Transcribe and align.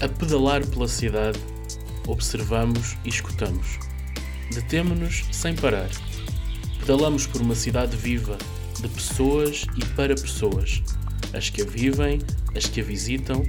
A 0.00 0.08
pedalar 0.08 0.64
pela 0.64 0.86
cidade, 0.86 1.40
observamos 2.06 2.96
e 3.04 3.08
escutamos. 3.08 3.80
Detemo-nos 4.54 5.24
sem 5.32 5.56
parar. 5.56 5.90
Pedalamos 6.78 7.26
por 7.26 7.40
uma 7.40 7.56
cidade 7.56 7.96
viva, 7.96 8.38
de 8.80 8.86
pessoas 8.86 9.66
e 9.76 9.84
para 9.96 10.14
pessoas, 10.14 10.84
as 11.34 11.50
que 11.50 11.62
a 11.62 11.64
vivem, 11.64 12.20
as 12.56 12.66
que 12.66 12.80
a 12.80 12.84
visitam 12.84 13.42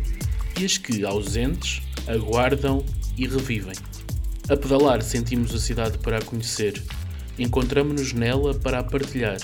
e 0.60 0.66
as 0.66 0.76
que, 0.76 1.06
ausentes, 1.06 1.84
aguardam 2.08 2.84
e 3.16 3.28
revivem. 3.28 3.76
A 4.50 4.58
pedalar 4.58 5.04
sentimos 5.04 5.54
a 5.54 5.60
cidade 5.60 6.00
para 6.00 6.18
a 6.18 6.22
conhecer, 6.24 6.84
encontramos-nos 7.38 8.12
nela 8.12 8.56
para 8.56 8.80
a 8.80 8.84
partilhar, 8.84 9.38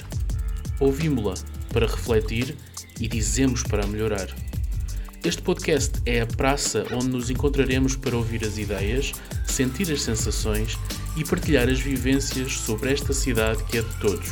ouvimos-la 0.79 1.35
para 1.69 1.85
refletir 1.85 2.57
e 2.99 3.07
dizemos 3.07 3.61
para 3.61 3.83
a 3.83 3.87
melhorar. 3.87 4.27
Este 5.25 5.41
podcast 5.41 5.99
é 6.05 6.21
a 6.21 6.27
praça 6.27 6.85
onde 6.93 7.07
nos 7.07 7.31
encontraremos 7.31 7.95
para 7.95 8.15
ouvir 8.15 8.45
as 8.45 8.59
ideias, 8.59 9.11
sentir 9.43 9.91
as 9.91 10.03
sensações 10.03 10.77
e 11.17 11.25
partilhar 11.25 11.67
as 11.67 11.79
vivências 11.79 12.59
sobre 12.59 12.93
esta 12.93 13.11
cidade 13.11 13.63
que 13.63 13.79
é 13.79 13.81
de 13.81 13.99
todos. 13.99 14.29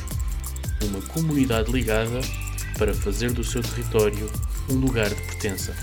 Uma 0.83 1.01
comunidade 1.07 1.71
ligada 1.71 2.21
para 2.77 2.93
fazer 2.93 3.31
do 3.31 3.43
seu 3.43 3.63
território 3.63 4.31
um 4.69 4.75
lugar 4.75 5.09
de 5.09 5.15
pertença. 5.15 5.75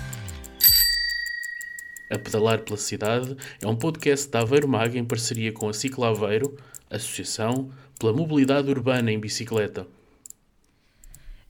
A 2.09 2.17
Pedalar 2.17 2.61
pela 2.61 2.79
Cidade 2.79 3.37
é 3.61 3.67
um 3.67 3.75
podcast 3.75 4.31
da 4.31 4.43
Aveiro 4.43 4.69
Mag 4.69 4.97
em 4.97 5.05
parceria 5.05 5.51
com 5.51 5.69
a 5.69 5.73
Cicla 5.73 6.11
Aveiro, 6.11 6.57
Associação 6.89 7.69
pela 7.99 8.13
Mobilidade 8.13 8.71
Urbana 8.71 9.11
em 9.11 9.19
Bicicleta. 9.19 9.89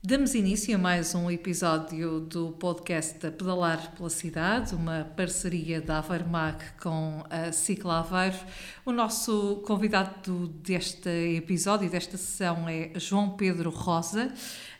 Damos 0.03 0.33
início 0.33 0.73
a 0.75 0.79
mais 0.79 1.13
um 1.13 1.29
episódio 1.29 2.21
do 2.21 2.53
podcast 2.53 3.19
da 3.19 3.31
Pedalar 3.31 3.91
pela 3.95 4.09
Cidade, 4.09 4.73
uma 4.73 5.07
parceria 5.15 5.79
da 5.79 5.99
Aveiro 5.99 6.27
Mag 6.27 6.57
com 6.81 7.23
a 7.29 7.51
Cicla 7.51 7.99
Aveiro. 7.99 8.39
O 8.83 8.91
nosso 8.91 9.57
convidado 9.57 10.47
deste 10.47 11.07
episódio, 11.37 11.87
desta 11.87 12.17
sessão, 12.17 12.67
é 12.67 12.93
João 12.95 13.37
Pedro 13.37 13.69
Rosa. 13.69 14.33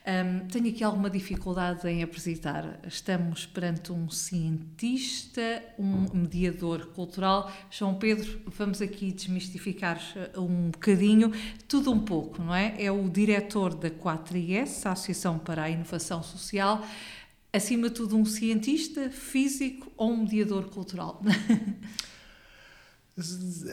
Um, 0.04 0.48
tenho 0.48 0.70
aqui 0.70 0.84
alguma 0.84 1.12
dificuldade 1.12 1.88
em 1.88 2.02
apresentar. 2.02 2.80
Estamos 2.88 3.46
perante 3.46 3.92
um 3.92 4.10
cientista, 4.10 5.64
um 5.78 6.08
mediador 6.18 6.88
cultural. 6.88 7.52
João 7.70 7.94
Pedro, 7.94 8.42
vamos 8.48 8.82
aqui 8.82 9.12
desmistificar 9.12 10.02
eh, 10.16 10.40
um 10.40 10.72
bocadinho, 10.72 11.32
tudo 11.68 11.92
um 11.92 12.00
pouco, 12.00 12.42
não 12.42 12.56
é? 12.56 12.74
É 12.84 12.92
o 12.92 13.08
diretor 13.08 13.76
da 13.76 13.92
4IS, 13.92 14.88
a 14.88 14.94
Associação 14.94 15.38
para 15.38 15.64
a 15.64 15.70
Inovação 15.70 16.24
Social. 16.24 16.84
Acima 17.54 17.88
de 17.90 17.96
tudo, 17.96 18.18
um 18.18 18.26
cientista, 18.26 19.12
físico 19.12 19.92
ou 19.96 20.14
um 20.14 20.18
mediador 20.24 20.70
cultural? 20.72 21.22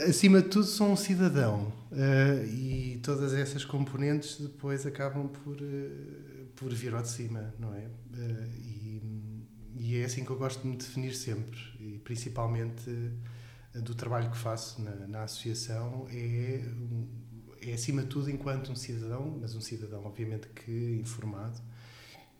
acima 0.08 0.42
de 0.42 0.48
tudo, 0.48 0.64
sou 0.64 0.88
um 0.88 0.96
cidadão 0.96 1.72
uh, 1.92 2.44
e 2.46 3.00
todas 3.02 3.32
essas 3.32 3.64
componentes 3.64 4.38
depois 4.38 4.84
acabam 4.84 5.28
por, 5.28 5.56
uh, 5.56 6.46
por 6.56 6.72
vir 6.74 6.94
ao 6.94 7.02
de 7.02 7.08
cima, 7.08 7.54
não 7.58 7.74
é? 7.74 7.86
Uh, 7.86 8.50
e, 8.56 9.02
e, 9.76 9.96
é 9.98 10.04
assim 10.04 10.24
que 10.24 10.30
eu 10.30 10.36
gosto 10.36 10.62
de 10.62 10.68
me 10.68 10.76
definir 10.76 11.14
sempre, 11.14 11.58
e 11.78 11.98
principalmente 11.98 12.90
do 13.74 13.94
trabalho 13.94 14.30
que 14.30 14.36
faço 14.36 14.82
na, 14.82 15.06
na 15.06 15.22
associação, 15.22 16.06
é, 16.10 16.62
é 17.62 17.72
acima 17.72 18.02
de 18.02 18.08
tudo 18.08 18.30
enquanto 18.30 18.72
um 18.72 18.76
cidadão, 18.76 19.38
mas 19.40 19.54
um 19.54 19.60
cidadão 19.60 20.04
obviamente 20.04 20.48
que 20.48 20.98
informado 21.00 21.60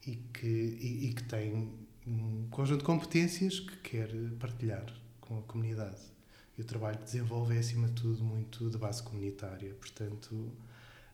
e 0.04 0.16
que, 0.16 0.46
e, 0.46 1.10
e 1.10 1.14
que 1.14 1.22
tem 1.24 1.70
um 2.06 2.48
conjunto 2.50 2.80
de 2.80 2.86
competências 2.86 3.60
que 3.60 3.76
quer 3.78 4.10
partilhar 4.41 4.86
com 5.20 5.38
a 5.38 5.42
comunidade. 5.42 6.17
E 6.58 6.60
o 6.60 6.64
trabalho 6.64 6.98
que 6.98 7.04
desenvolve 7.04 7.54
é, 7.54 7.60
acima 7.60 7.86
de 7.86 7.94
tudo, 7.94 8.24
muito 8.24 8.69
de 8.69 8.76
base 8.76 9.00
comunitária. 9.02 9.72
Portanto, 9.74 10.52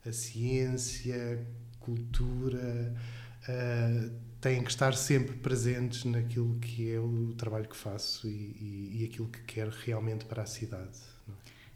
a 0.04 0.10
ciência, 0.10 1.46
cultura, 1.78 2.94
uh, 3.42 4.10
têm 4.40 4.62
que 4.62 4.70
estar 4.70 4.94
sempre 4.94 5.36
presentes 5.36 6.04
naquilo 6.04 6.58
que 6.58 6.90
é 6.90 6.98
o 6.98 7.34
trabalho 7.36 7.68
que 7.68 7.76
faço 7.76 8.26
e, 8.26 8.30
e, 8.30 9.02
e 9.02 9.04
aquilo 9.04 9.28
que 9.28 9.42
quero 9.42 9.70
realmente 9.70 10.24
para 10.24 10.42
a 10.42 10.46
cidade. 10.46 10.98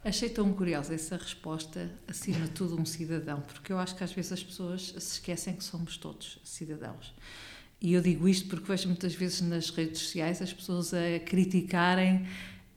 É? 0.02 0.08
Achei 0.08 0.30
tão 0.30 0.52
curiosa 0.52 0.94
essa 0.94 1.16
resposta, 1.16 1.90
acima 2.06 2.46
de 2.46 2.52
tudo, 2.52 2.80
um 2.80 2.86
cidadão, 2.86 3.42
porque 3.42 3.72
eu 3.72 3.78
acho 3.78 3.94
que 3.96 4.04
às 4.04 4.12
vezes 4.12 4.32
as 4.32 4.42
pessoas 4.42 4.94
se 4.98 5.14
esquecem 5.14 5.54
que 5.54 5.64
somos 5.64 5.96
todos 5.98 6.38
cidadãos. 6.44 7.14
E 7.80 7.92
eu 7.92 8.00
digo 8.00 8.28
isto 8.28 8.48
porque 8.48 8.66
vejo 8.66 8.88
muitas 8.88 9.14
vezes 9.14 9.40
nas 9.40 9.70
redes 9.70 10.00
sociais 10.00 10.42
as 10.42 10.52
pessoas 10.52 10.92
a 10.92 11.20
criticarem 11.24 12.26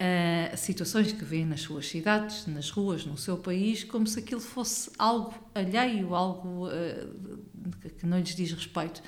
uh, 0.02 0.58
situações 0.58 1.12
que 1.12 1.24
vêem 1.24 1.46
nas 1.46 1.62
suas 1.62 1.88
cidades, 1.88 2.48
nas 2.48 2.70
ruas, 2.70 3.06
no 3.06 3.18
seu 3.18 3.38
país, 3.38 3.84
como 3.84 4.08
se 4.08 4.20
aquilo 4.20 4.42
fosse 4.42 4.90
algo 4.98 5.34
alheio, 5.54 6.16
algo 6.16 6.68
uh, 6.68 7.90
que 7.98 8.06
não 8.06 8.20
lhes 8.20 8.36
diz 8.36 8.52
respeito. 8.52 9.02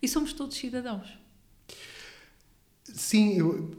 E 0.00 0.08
somos 0.08 0.32
todos 0.32 0.56
cidadãos. 0.56 1.18
Sim, 2.84 3.38
eu, 3.38 3.70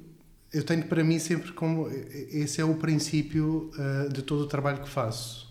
eu 0.54 0.64
tenho 0.64 0.86
para 0.86 1.04
mim 1.04 1.18
sempre 1.18 1.52
como. 1.54 1.90
Esse 1.90 2.62
é 2.62 2.66
o 2.66 2.76
princípio 2.76 3.72
uh, 3.74 4.14
de 4.14 4.22
todo 4.22 4.42
o 4.42 4.48
trabalho 4.48 4.84
que 4.84 4.90
faço. 4.90 5.50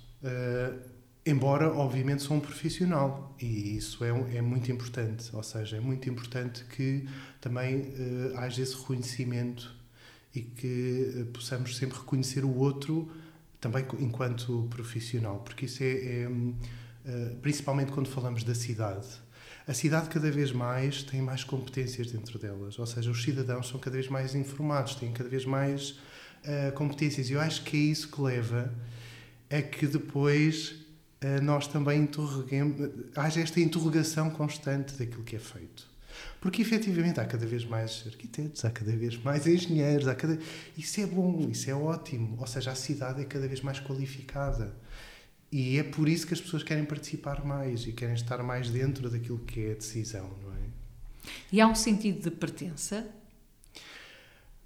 embora, 1.26 1.72
obviamente, 1.72 2.22
sou 2.22 2.36
um 2.36 2.40
profissional 2.40 3.36
e 3.40 3.76
isso 3.76 4.04
é, 4.04 4.36
é 4.36 4.42
muito 4.42 4.70
importante. 4.70 5.34
Ou 5.34 5.42
seja, 5.42 5.76
é 5.76 5.80
muito 5.80 6.08
importante 6.08 6.64
que 6.64 7.08
também 7.40 7.92
haja 8.36 8.62
esse 8.62 8.76
reconhecimento 8.76 9.77
e 10.38 10.42
que 10.42 11.14
eh, 11.16 11.24
possamos 11.32 11.76
sempre 11.76 11.98
reconhecer 11.98 12.44
o 12.44 12.54
outro 12.56 13.10
também 13.60 13.84
enquanto 13.98 14.66
profissional, 14.70 15.40
porque 15.40 15.66
isso 15.66 15.82
é, 15.82 15.86
é 15.86 16.30
eh, 17.04 17.36
principalmente 17.42 17.90
quando 17.92 18.08
falamos 18.08 18.44
da 18.44 18.54
cidade. 18.54 19.06
A 19.66 19.74
cidade 19.74 20.08
cada 20.08 20.30
vez 20.30 20.52
mais 20.52 21.02
tem 21.02 21.20
mais 21.20 21.44
competências 21.44 22.10
dentro 22.10 22.38
delas, 22.38 22.78
ou 22.78 22.86
seja, 22.86 23.10
os 23.10 23.22
cidadãos 23.22 23.68
são 23.68 23.78
cada 23.78 23.96
vez 23.96 24.08
mais 24.08 24.34
informados, 24.34 24.94
têm 24.94 25.12
cada 25.12 25.28
vez 25.28 25.44
mais 25.44 25.90
uh, 25.90 26.72
competências. 26.74 27.28
E 27.28 27.34
eu 27.34 27.40
acho 27.40 27.62
que 27.64 27.76
é 27.76 27.80
isso 27.80 28.10
que 28.10 28.20
leva 28.20 28.72
a 29.50 29.60
que 29.60 29.86
depois 29.86 30.70
uh, 31.22 31.42
nós 31.42 31.66
também 31.66 32.00
interroguemos, 32.00 32.90
haja 33.14 33.40
esta 33.40 33.60
interrogação 33.60 34.30
constante 34.30 34.94
daquilo 34.94 35.22
que 35.22 35.36
é 35.36 35.38
feito. 35.38 35.86
Porque 36.40 36.62
efetivamente 36.62 37.20
há 37.20 37.24
cada 37.24 37.46
vez 37.46 37.64
mais 37.64 38.04
arquitetos, 38.06 38.64
há 38.64 38.70
cada 38.70 38.92
vez 38.92 39.16
mais 39.16 39.46
engenheiros, 39.46 40.06
há 40.06 40.14
cada... 40.14 40.38
isso 40.76 41.00
é 41.00 41.06
bom, 41.06 41.48
isso 41.50 41.70
é 41.70 41.74
ótimo. 41.74 42.36
Ou 42.38 42.46
seja, 42.46 42.70
a 42.70 42.74
cidade 42.74 43.22
é 43.22 43.24
cada 43.24 43.48
vez 43.48 43.60
mais 43.60 43.80
qualificada. 43.80 44.74
E 45.50 45.78
é 45.78 45.82
por 45.82 46.08
isso 46.08 46.26
que 46.26 46.34
as 46.34 46.40
pessoas 46.40 46.62
querem 46.62 46.84
participar 46.84 47.44
mais 47.44 47.86
e 47.86 47.92
querem 47.92 48.14
estar 48.14 48.42
mais 48.42 48.70
dentro 48.70 49.08
daquilo 49.08 49.38
que 49.38 49.66
é 49.66 49.72
a 49.72 49.74
decisão, 49.74 50.30
não 50.42 50.52
é? 50.52 50.58
E 51.50 51.60
há 51.60 51.66
um 51.66 51.74
sentido 51.74 52.22
de 52.22 52.30
pertença? 52.30 53.06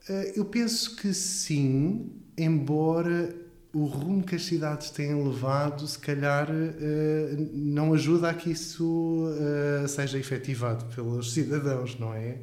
Eh, 0.09 0.33
eu 0.37 0.45
penso 0.45 0.97
que 0.97 1.15
sim, 1.15 2.11
embora 2.37 3.35
o 3.73 3.87
rumo 3.87 4.23
que 4.23 4.35
as 4.35 4.45
cidades 4.45 4.91
têm 4.91 5.15
levado, 5.15 5.87
se 5.87 5.99
calhar, 5.99 6.49
uh, 6.51 7.51
não 7.55 7.95
ajuda 7.95 8.31
a 8.31 8.35
que 8.35 8.51
isso 8.51 8.85
uh, 8.85 9.89
seja 9.89 10.19
efetivado 10.19 10.85
pelos 10.95 11.33
cidadãos, 11.33 11.99
não 11.99 12.13
é? 12.13 12.39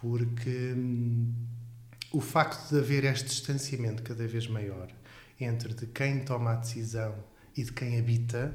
Porque 0.00 0.74
um, 0.76 1.32
o 2.12 2.20
facto 2.20 2.70
de 2.70 2.78
haver 2.78 3.04
este 3.04 3.26
distanciamento 3.26 4.02
cada 4.02 4.26
vez 4.26 4.46
maior 4.46 4.88
entre 5.40 5.72
de 5.74 5.86
quem 5.86 6.20
toma 6.20 6.52
a 6.52 6.56
decisão 6.56 7.14
e 7.56 7.62
de 7.64 7.72
quem 7.72 7.98
habita 7.98 8.54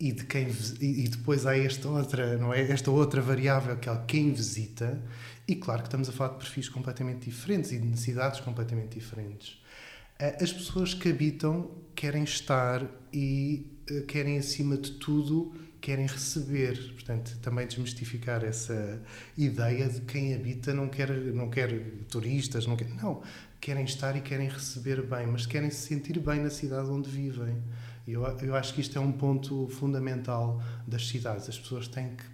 e 0.00 0.12
de 0.12 0.24
quem 0.24 0.48
e 0.80 1.08
depois 1.08 1.44
há 1.46 1.56
esta 1.56 1.88
outra 1.88 2.38
não 2.38 2.54
é? 2.54 2.70
Esta 2.70 2.90
outra 2.90 3.20
variável 3.20 3.76
que 3.76 3.88
é 3.88 3.96
quem 4.06 4.32
visita. 4.32 5.02
E 5.46 5.56
claro 5.56 5.80
que 5.82 5.88
estamos 5.88 6.08
a 6.08 6.12
falar 6.12 6.32
de 6.34 6.38
perfis 6.38 6.68
completamente 6.68 7.28
diferentes 7.28 7.72
e 7.72 7.78
de 7.78 7.86
necessidades 7.86 8.40
completamente 8.40 8.98
diferentes. 8.98 9.60
eh, 9.60 9.87
as 10.18 10.52
pessoas 10.52 10.94
que 10.94 11.08
habitam 11.08 11.70
querem 11.94 12.24
estar 12.24 12.84
e 13.12 13.66
eh, 13.90 14.02
querem, 14.02 14.38
acima 14.38 14.76
de 14.76 14.92
tudo, 14.92 15.52
querem 15.80 16.06
receber. 16.06 16.92
Portanto, 16.92 17.38
também 17.40 17.66
desmistificar 17.66 18.44
essa 18.44 19.00
ideia 19.36 19.88
de 19.88 20.00
quem 20.02 20.34
habita 20.34 20.74
não 20.74 20.88
quer, 20.88 21.10
não 21.10 21.48
quer 21.48 21.70
turistas, 22.08 22.66
não 22.66 22.76
quer. 22.76 22.88
Não, 22.94 23.22
querem 23.60 23.84
estar 23.84 24.16
e 24.16 24.20
querem 24.20 24.48
receber 24.48 25.02
bem, 25.02 25.26
mas 25.26 25.46
querem 25.46 25.70
se 25.70 25.86
sentir 25.86 26.18
bem 26.20 26.40
na 26.40 26.50
cidade 26.50 26.88
onde 26.88 27.08
vivem. 27.08 27.56
Eu, 28.06 28.24
eu 28.40 28.54
acho 28.54 28.74
que 28.74 28.80
isto 28.80 28.96
é 28.96 29.00
um 29.00 29.12
ponto 29.12 29.68
fundamental 29.68 30.62
das 30.86 31.06
cidades. 31.06 31.48
As 31.48 31.58
pessoas 31.58 31.88
têm 31.88 32.16
que, 32.16 32.24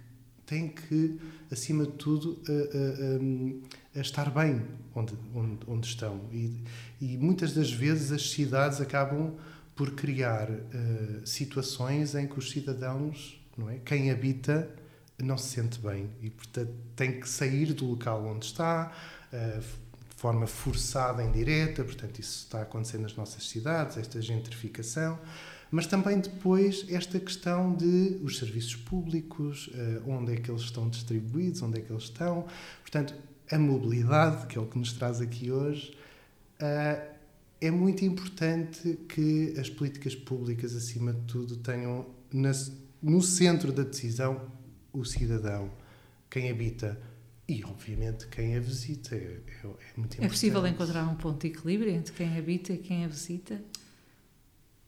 têm 0.45 0.67
que 0.69 1.19
acima 1.51 1.85
de 1.85 1.91
tudo, 1.93 2.41
a, 2.47 2.51
a, 2.51 3.84
a 3.95 3.99
estar 3.99 4.29
bem 4.29 4.61
onde, 4.93 5.13
onde, 5.33 5.59
onde 5.67 5.87
estão. 5.87 6.21
E, 6.31 6.63
e, 6.99 7.17
muitas 7.17 7.53
das 7.53 7.71
vezes 7.71 8.11
as 8.11 8.29
cidades 8.29 8.81
acabam 8.81 9.33
por 9.75 9.91
criar 9.91 10.49
uh, 10.49 11.25
situações 11.25 12.15
em 12.15 12.27
que 12.27 12.37
os 12.39 12.51
cidadãos, 12.51 13.39
não 13.57 13.69
é? 13.69 13.79
quem 13.85 14.11
habita, 14.11 14.69
não 15.21 15.37
se 15.37 15.49
sente 15.49 15.79
bem 15.79 16.09
e, 16.21 16.29
portanto, 16.29 16.71
tem 16.95 17.19
que 17.19 17.27
sair 17.27 17.73
do 17.73 17.85
local 17.85 18.25
onde 18.25 18.45
está, 18.45 18.91
uh, 19.31 19.59
de 19.59 20.15
forma 20.15 20.47
forçada, 20.47 21.23
indireta, 21.23 21.83
portanto, 21.83 22.19
isso 22.19 22.45
está 22.45 22.61
acontecendo 22.61 23.01
nas 23.01 23.15
nossas 23.15 23.47
cidades, 23.49 23.97
esta 23.97 24.21
gentrificação, 24.21 25.19
mas 25.69 25.87
também 25.87 26.19
depois 26.19 26.85
esta 26.89 27.19
questão 27.19 27.75
de 27.75 28.19
os 28.23 28.37
serviços 28.37 28.75
públicos, 28.75 29.69
eh, 29.73 30.01
onde 30.07 30.33
é 30.33 30.35
que 30.37 30.49
eles 30.49 30.61
estão 30.61 30.87
distribuídos, 30.87 31.61
onde 31.61 31.79
é 31.79 31.81
que 31.81 31.91
eles 31.91 32.03
estão, 32.03 32.45
portanto, 32.81 33.13
a 33.51 33.59
mobilidade, 33.59 34.47
que 34.47 34.57
é 34.57 34.61
o 34.61 34.65
que 34.65 34.77
nos 34.77 34.93
traz 34.93 35.21
aqui 35.21 35.51
hoje, 35.51 35.95
eh, 36.59 37.11
é 37.61 37.71
muito 37.71 38.03
importante 38.03 38.99
que 39.07 39.53
as 39.59 39.69
políticas 39.69 40.15
públicas, 40.15 40.75
acima 40.75 41.13
de 41.13 41.21
tudo, 41.21 41.57
tenham 41.57 42.05
no 43.01 43.21
centro 43.21 43.71
da 43.71 43.83
decisão 43.83 44.41
o 44.91 45.03
cidadão, 45.03 45.71
quem 46.29 46.49
habita 46.49 46.99
e, 47.47 47.63
obviamente, 47.63 48.27
quem 48.27 48.55
a 48.55 48.59
visita. 48.59 49.15
É, 49.15 49.19
é, 49.19 49.21
é 49.21 49.67
muito 49.95 50.15
importante. 50.15 50.25
É 50.25 50.27
possível 50.27 50.65
encontrar 50.65 51.07
um 51.07 51.15
ponto 51.15 51.41
de 51.41 51.47
equilíbrio 51.47 51.91
entre 51.91 52.13
quem 52.13 52.37
habita 52.37 52.73
e 52.73 52.77
quem 52.77 53.05
a 53.05 53.07
visita? 53.07 53.61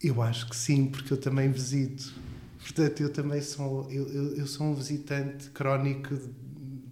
Eu 0.01 0.21
acho 0.21 0.49
que 0.49 0.55
sim, 0.55 0.87
porque 0.87 1.13
eu 1.13 1.17
também 1.17 1.51
visito. 1.51 2.13
Portanto, 2.59 3.01
eu 3.01 3.11
também 3.11 3.41
sou, 3.41 3.89
eu, 3.91 4.07
eu, 4.09 4.37
eu 4.37 4.47
sou 4.47 4.67
um 4.67 4.73
visitante 4.73 5.49
crónico, 5.51 6.17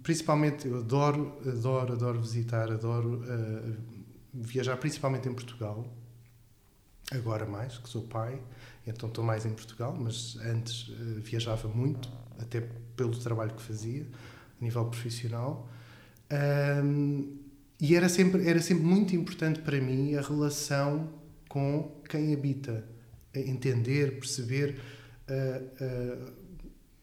principalmente 0.06 0.68
eu 0.68 0.78
adoro, 0.78 1.36
adoro, 1.44 1.94
adoro 1.94 2.20
visitar, 2.20 2.70
adoro 2.70 3.24
uh, 3.24 3.76
viajar 4.32 4.76
principalmente 4.76 5.28
em 5.28 5.34
Portugal, 5.34 5.84
agora 7.10 7.44
mais, 7.44 7.76
que 7.76 7.88
sou 7.88 8.02
pai, 8.02 8.40
então 8.86 9.08
estou 9.08 9.24
mais 9.24 9.44
em 9.44 9.50
Portugal, 9.50 9.96
mas 9.98 10.36
antes 10.44 10.86
uh, 10.90 11.20
viajava 11.20 11.66
muito, 11.66 12.08
até 12.38 12.60
pelo 12.94 13.18
trabalho 13.18 13.52
que 13.52 13.62
fazia 13.62 14.06
a 14.60 14.64
nível 14.64 14.84
profissional. 14.84 15.68
Um, 16.84 17.38
e 17.80 17.96
era 17.96 18.08
sempre, 18.08 18.48
era 18.48 18.62
sempre 18.62 18.84
muito 18.84 19.16
importante 19.16 19.58
para 19.58 19.80
mim 19.80 20.14
a 20.14 20.20
relação 20.20 21.12
com 21.48 22.00
quem 22.08 22.32
habita. 22.32 22.84
Entender, 23.34 24.20
perceber, 24.20 24.80
uh, 25.28 26.32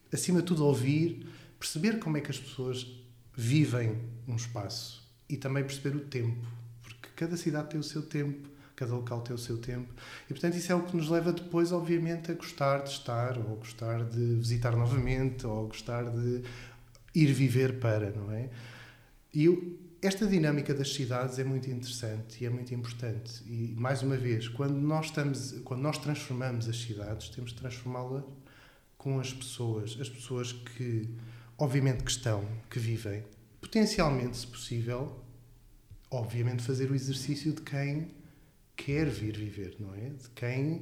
acima 0.10 0.40
de 0.40 0.46
tudo, 0.46 0.66
ouvir, 0.66 1.28
perceber 1.64 1.98
como 1.98 2.18
é 2.18 2.22
que 2.22 2.30
as 2.30 2.38
pessoas 2.38 2.86
vivem 3.34 3.98
um 4.28 4.36
espaço 4.36 5.02
e 5.30 5.38
também 5.38 5.64
perceber 5.64 5.96
o 5.96 6.02
tempo, 6.02 6.46
porque 6.82 7.08
cada 7.16 7.38
cidade 7.38 7.70
tem 7.70 7.80
o 7.80 7.84
seu 7.84 8.02
tempo, 8.02 8.50
cada 8.76 8.94
local 8.94 9.22
tem 9.22 9.34
o 9.34 9.40
seu 9.40 9.58
tempo. 9.58 9.88
E, 10.30 10.34
portanto, 10.34 10.58
isso 10.58 10.74
é 10.74 10.76
o 10.76 10.84
que 10.84 10.98
nos 10.98 11.08
leva 11.08 11.32
depois, 11.32 11.72
obviamente, 11.72 12.30
a 12.32 12.34
gostar 12.34 12.80
de 12.80 12.90
estar, 12.90 13.38
ou 13.38 13.56
gostar 13.56 14.04
de 14.04 14.36
visitar 14.36 14.76
novamente, 14.76 15.48
ou 15.48 15.68
gostar 15.68 16.04
de 16.04 16.44
ir 17.16 17.32
viver 17.32 17.80
para, 17.80 18.12
não 18.12 18.30
é? 18.30 18.50
E 19.34 19.46
eu, 19.46 19.80
esta 20.02 20.28
dinâmica 20.28 20.74
das 20.74 20.94
cidades 20.94 21.40
é 21.40 21.46
muito 21.46 21.72
interessante 21.72 22.44
e 22.44 22.46
é 22.46 22.50
muito 22.50 22.76
importante. 22.76 23.42
E 23.46 23.74
mais 23.78 24.04
uma 24.04 24.18
vez, 24.18 24.50
quando 24.50 24.76
nós 24.76 25.06
estamos, 25.06 25.54
quando 25.64 25.80
nós 25.80 25.98
transformamos 25.98 26.68
as 26.68 26.76
cidades, 26.76 27.30
temos 27.30 27.52
de 27.52 27.58
transformá-las 27.58 28.26
com 28.98 29.18
as 29.18 29.34
pessoas, 29.34 29.98
as 30.00 30.10
pessoas 30.10 30.52
que 30.52 31.10
obviamente 31.58 32.04
que 32.04 32.12
estão, 32.12 32.48
que 32.70 32.80
vivem, 32.80 33.24
potencialmente, 33.62 34.38
se 34.38 34.48
possível, 34.48 35.20
obviamente 36.10 36.62
fazer 36.62 36.92
o 36.92 36.96
exercício 36.96 37.54
de 37.54 37.62
quem 37.62 38.08
quer 38.76 39.10
vir 39.10 39.38
viver, 39.38 39.76
não 39.80 39.94
é? 39.96 40.10
De 40.10 40.30
quem 40.36 40.76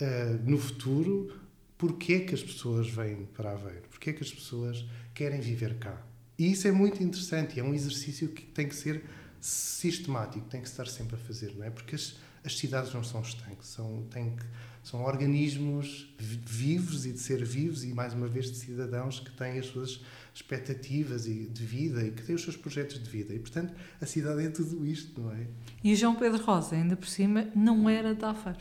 uh, 0.00 0.38
no 0.44 0.58
futuro, 0.58 1.40
porque 1.78 2.14
é 2.14 2.20
que 2.20 2.34
as 2.34 2.42
pessoas 2.42 2.88
vêm 2.88 3.26
para 3.34 3.52
Aveiro? 3.52 3.88
Porque 3.88 4.10
é 4.10 4.12
que 4.12 4.22
as 4.22 4.32
pessoas 4.32 4.84
querem 5.14 5.40
viver 5.40 5.78
cá. 5.78 6.02
E 6.38 6.52
isso 6.52 6.68
é 6.68 6.72
muito 6.72 7.02
interessante, 7.02 7.58
é 7.58 7.62
um 7.62 7.74
exercício 7.74 8.28
que 8.28 8.42
tem 8.42 8.68
que 8.68 8.74
ser 8.74 9.02
sistemático, 9.40 10.46
tem 10.48 10.60
que 10.60 10.68
estar 10.68 10.86
sempre 10.86 11.16
a 11.16 11.18
fazer, 11.18 11.54
não 11.54 11.64
é? 11.64 11.70
Porque 11.70 11.94
as, 11.94 12.16
as 12.44 12.58
cidades 12.58 12.92
não 12.92 13.02
são 13.02 13.20
estanques, 13.22 13.68
são, 13.68 14.06
têm 14.10 14.36
que, 14.36 14.44
são 14.86 15.02
organismos 15.02 16.14
vivos 16.16 17.06
e 17.06 17.12
de 17.12 17.18
ser 17.18 17.44
vivos 17.44 17.82
e, 17.82 17.88
mais 17.88 18.14
uma 18.14 18.28
vez, 18.28 18.52
de 18.52 18.56
cidadãos 18.56 19.18
que 19.18 19.32
têm 19.32 19.58
as 19.58 19.66
suas 19.66 20.00
expectativas 20.32 21.24
de 21.24 21.64
vida 21.64 22.04
e 22.04 22.12
que 22.12 22.22
têm 22.22 22.36
os 22.36 22.42
seus 22.42 22.56
projetos 22.56 23.02
de 23.02 23.10
vida. 23.10 23.34
E, 23.34 23.38
portanto, 23.40 23.74
a 24.00 24.06
cidade 24.06 24.46
é 24.46 24.48
tudo 24.48 24.86
isto, 24.86 25.20
não 25.20 25.32
é? 25.32 25.48
E 25.82 25.92
o 25.92 25.96
João 25.96 26.14
Pedro 26.14 26.40
Rosa, 26.40 26.76
ainda 26.76 26.94
por 26.94 27.08
cima, 27.08 27.48
não 27.52 27.90
era 27.90 28.14
de 28.14 28.24
Aveiro? 28.24 28.60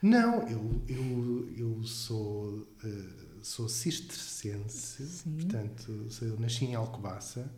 Não, 0.00 0.46
eu, 0.48 0.80
eu, 0.86 1.50
eu 1.56 1.82
sou... 1.82 2.68
Uh, 2.84 3.28
sou 3.42 3.68
cistercense, 3.68 5.06
Sim. 5.06 5.32
portanto, 5.36 6.06
eu 6.20 6.38
nasci 6.38 6.66
em 6.66 6.74
Alcobaça 6.74 7.50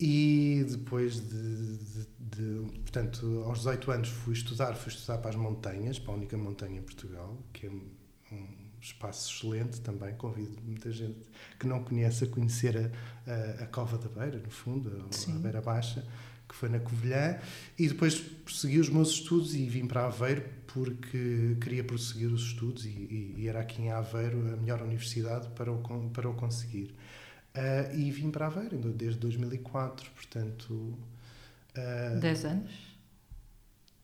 e 0.00 0.64
depois 0.66 1.20
de, 1.20 1.76
de, 1.76 2.06
de, 2.18 2.80
portanto, 2.80 3.42
aos 3.44 3.58
18 3.58 3.90
anos 3.90 4.08
fui 4.08 4.32
estudar, 4.32 4.74
fui 4.74 4.90
estudar 4.90 5.18
para 5.18 5.30
as 5.30 5.36
montanhas, 5.36 5.98
para 5.98 6.14
a 6.14 6.16
única 6.16 6.38
montanha 6.38 6.78
em 6.78 6.82
Portugal, 6.82 7.38
que 7.52 7.66
é 7.66 7.70
um 7.70 7.86
espaço 8.80 9.30
excelente 9.30 9.80
também, 9.82 10.14
convido 10.14 10.56
muita 10.62 10.90
gente 10.90 11.18
que 11.58 11.66
não 11.66 11.84
conhece 11.84 12.24
a 12.24 12.26
conhecer 12.26 12.76
a, 13.26 13.30
a, 13.30 13.64
a 13.64 13.66
Cova 13.66 13.98
da 13.98 14.08
Beira, 14.08 14.38
no 14.38 14.50
fundo, 14.50 14.90
a, 14.90 15.30
a 15.32 15.38
Beira 15.38 15.60
Baixa, 15.60 16.02
que 16.48 16.54
foi 16.54 16.68
na 16.68 16.80
Covilhã, 16.80 17.38
e 17.78 17.86
depois 17.86 18.18
prossegui 18.18 18.80
os 18.80 18.88
meus 18.88 19.10
estudos 19.10 19.54
e 19.54 19.66
vim 19.66 19.86
para 19.86 20.06
Aveiro 20.06 20.42
porque 20.66 21.56
queria 21.60 21.84
prosseguir 21.84 22.32
os 22.32 22.42
estudos 22.42 22.86
e, 22.86 22.88
e, 22.88 23.34
e 23.38 23.48
era 23.48 23.60
aqui 23.60 23.82
em 23.82 23.90
Aveiro 23.90 24.38
a 24.52 24.56
melhor 24.56 24.80
universidade 24.82 25.48
para 25.50 25.70
o, 25.70 25.78
para 26.10 26.28
o 26.28 26.34
conseguir. 26.34 26.94
Uh, 27.54 27.96
e 27.96 28.10
vim 28.10 28.30
para 28.30 28.46
Aveiro 28.46 28.78
desde 28.92 29.18
2004, 29.18 30.10
portanto... 30.12 30.96
Uh, 31.76 32.20
10 32.20 32.44
anos? 32.44 32.90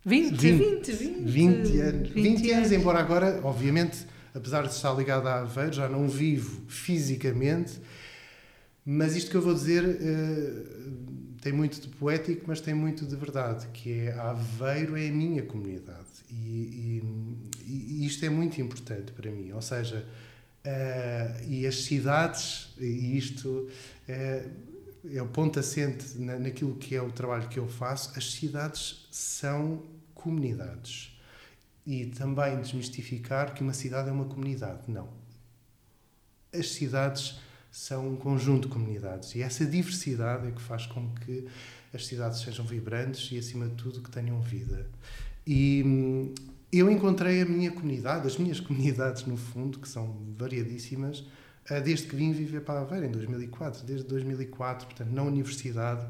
20, 0.04 0.36
20, 0.36 0.92
20, 0.92 0.92
20, 0.92 1.24
20 1.24 1.80
anos. 1.80 2.08
20, 2.10 2.22
20 2.38 2.50
anos, 2.52 2.72
embora 2.72 2.98
agora, 2.98 3.40
obviamente, 3.44 4.06
apesar 4.34 4.62
de 4.62 4.72
estar 4.72 4.92
ligado 4.94 5.26
a 5.28 5.40
Aveiro, 5.40 5.72
já 5.72 5.88
não 5.88 6.08
vivo 6.08 6.62
fisicamente, 6.68 7.80
mas 8.84 9.16
isto 9.16 9.30
que 9.30 9.36
eu 9.36 9.42
vou 9.42 9.54
dizer 9.54 9.84
uh, 9.84 11.36
tem 11.40 11.52
muito 11.52 11.80
de 11.80 11.88
poético, 11.88 12.44
mas 12.46 12.60
tem 12.60 12.74
muito 12.74 13.06
de 13.06 13.16
verdade, 13.16 13.66
que 13.72 14.00
é 14.00 14.12
Aveiro 14.12 14.96
é 14.96 15.08
a 15.08 15.12
minha 15.12 15.42
comunidade. 15.42 16.06
E, 16.30 17.02
e, 17.64 18.00
e 18.00 18.06
isto 18.06 18.24
é 18.24 18.28
muito 18.28 18.60
importante 18.60 19.12
para 19.12 19.30
mim. 19.30 19.52
Ou 19.52 19.62
seja, 19.62 20.04
uh, 20.66 21.44
e 21.48 21.66
as 21.66 21.84
cidades, 21.84 22.74
e 22.78 23.16
isto 23.16 23.48
uh, 24.08 24.50
é 25.08 25.22
o 25.22 25.28
ponto 25.28 25.58
assente 25.58 26.18
na, 26.18 26.38
naquilo 26.38 26.74
que 26.74 26.94
é 26.94 27.00
o 27.00 27.10
trabalho 27.12 27.48
que 27.48 27.58
eu 27.58 27.68
faço, 27.68 28.12
as 28.16 28.32
cidades 28.32 29.06
são 29.10 29.82
comunidades. 30.14 31.16
E 31.86 32.06
também 32.06 32.60
desmistificar 32.60 33.54
que 33.54 33.62
uma 33.62 33.72
cidade 33.72 34.08
é 34.08 34.12
uma 34.12 34.24
comunidade. 34.24 34.82
Não. 34.88 35.08
As 36.52 36.72
cidades 36.72 37.38
são 37.70 38.08
um 38.08 38.16
conjunto 38.16 38.66
de 38.66 38.72
comunidades 38.72 39.34
e 39.34 39.42
essa 39.42 39.64
diversidade 39.64 40.48
é 40.48 40.50
que 40.50 40.62
faz 40.62 40.86
com 40.86 41.14
que 41.14 41.46
as 41.92 42.06
cidades 42.06 42.40
sejam 42.40 42.64
vibrantes 42.64 43.30
e, 43.30 43.38
acima 43.38 43.68
de 43.68 43.74
tudo, 43.74 44.02
que 44.02 44.10
tenham 44.10 44.40
vida. 44.40 44.88
E 45.46 45.82
hum, 45.84 46.34
eu 46.78 46.90
encontrei 46.90 47.42
a 47.42 47.46
minha 47.46 47.70
comunidade, 47.70 48.26
as 48.26 48.36
minhas 48.36 48.60
comunidades, 48.60 49.24
no 49.24 49.36
fundo, 49.36 49.78
que 49.78 49.88
são 49.88 50.16
variadíssimas, 50.36 51.24
eh, 51.68 51.80
desde 51.80 52.06
que 52.06 52.16
vim 52.16 52.32
viver 52.32 52.62
para 52.62 52.80
Aveiro, 52.80 53.06
em 53.06 53.10
2004. 53.10 53.84
Desde 53.84 54.06
2004, 54.06 54.86
portanto, 54.86 55.10
na 55.10 55.22
universidade, 55.22 56.06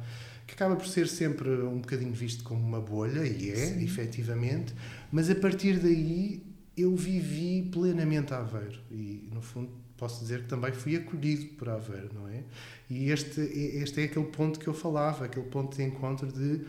que 0.46 0.54
acaba 0.54 0.76
por 0.76 0.86
ser 0.86 1.08
sempre 1.08 1.50
um 1.50 1.80
bocadinho 1.80 2.12
visto 2.12 2.44
como 2.44 2.64
uma 2.64 2.80
bolha, 2.80 3.26
e 3.26 3.50
é, 3.50 3.56
Sim. 3.56 3.84
efetivamente, 3.84 4.74
mas 5.10 5.28
a 5.30 5.34
partir 5.34 5.78
daí 5.78 6.42
eu 6.76 6.94
vivi 6.94 7.68
plenamente 7.72 8.34
a 8.34 8.38
Aveiro. 8.38 8.78
E, 8.90 9.28
no 9.32 9.40
fundo, 9.40 9.70
posso 9.96 10.20
dizer 10.20 10.42
que 10.42 10.48
também 10.48 10.72
fui 10.72 10.94
acolhido 10.96 11.46
por 11.54 11.68
Aveiro, 11.68 12.10
não 12.14 12.28
é? 12.28 12.42
E 12.88 13.10
este, 13.10 13.40
este 13.40 14.02
é 14.02 14.04
aquele 14.04 14.26
ponto 14.26 14.60
que 14.60 14.68
eu 14.68 14.74
falava, 14.74 15.24
aquele 15.24 15.46
ponto 15.46 15.76
de 15.76 15.82
encontro 15.82 16.30
de 16.30 16.64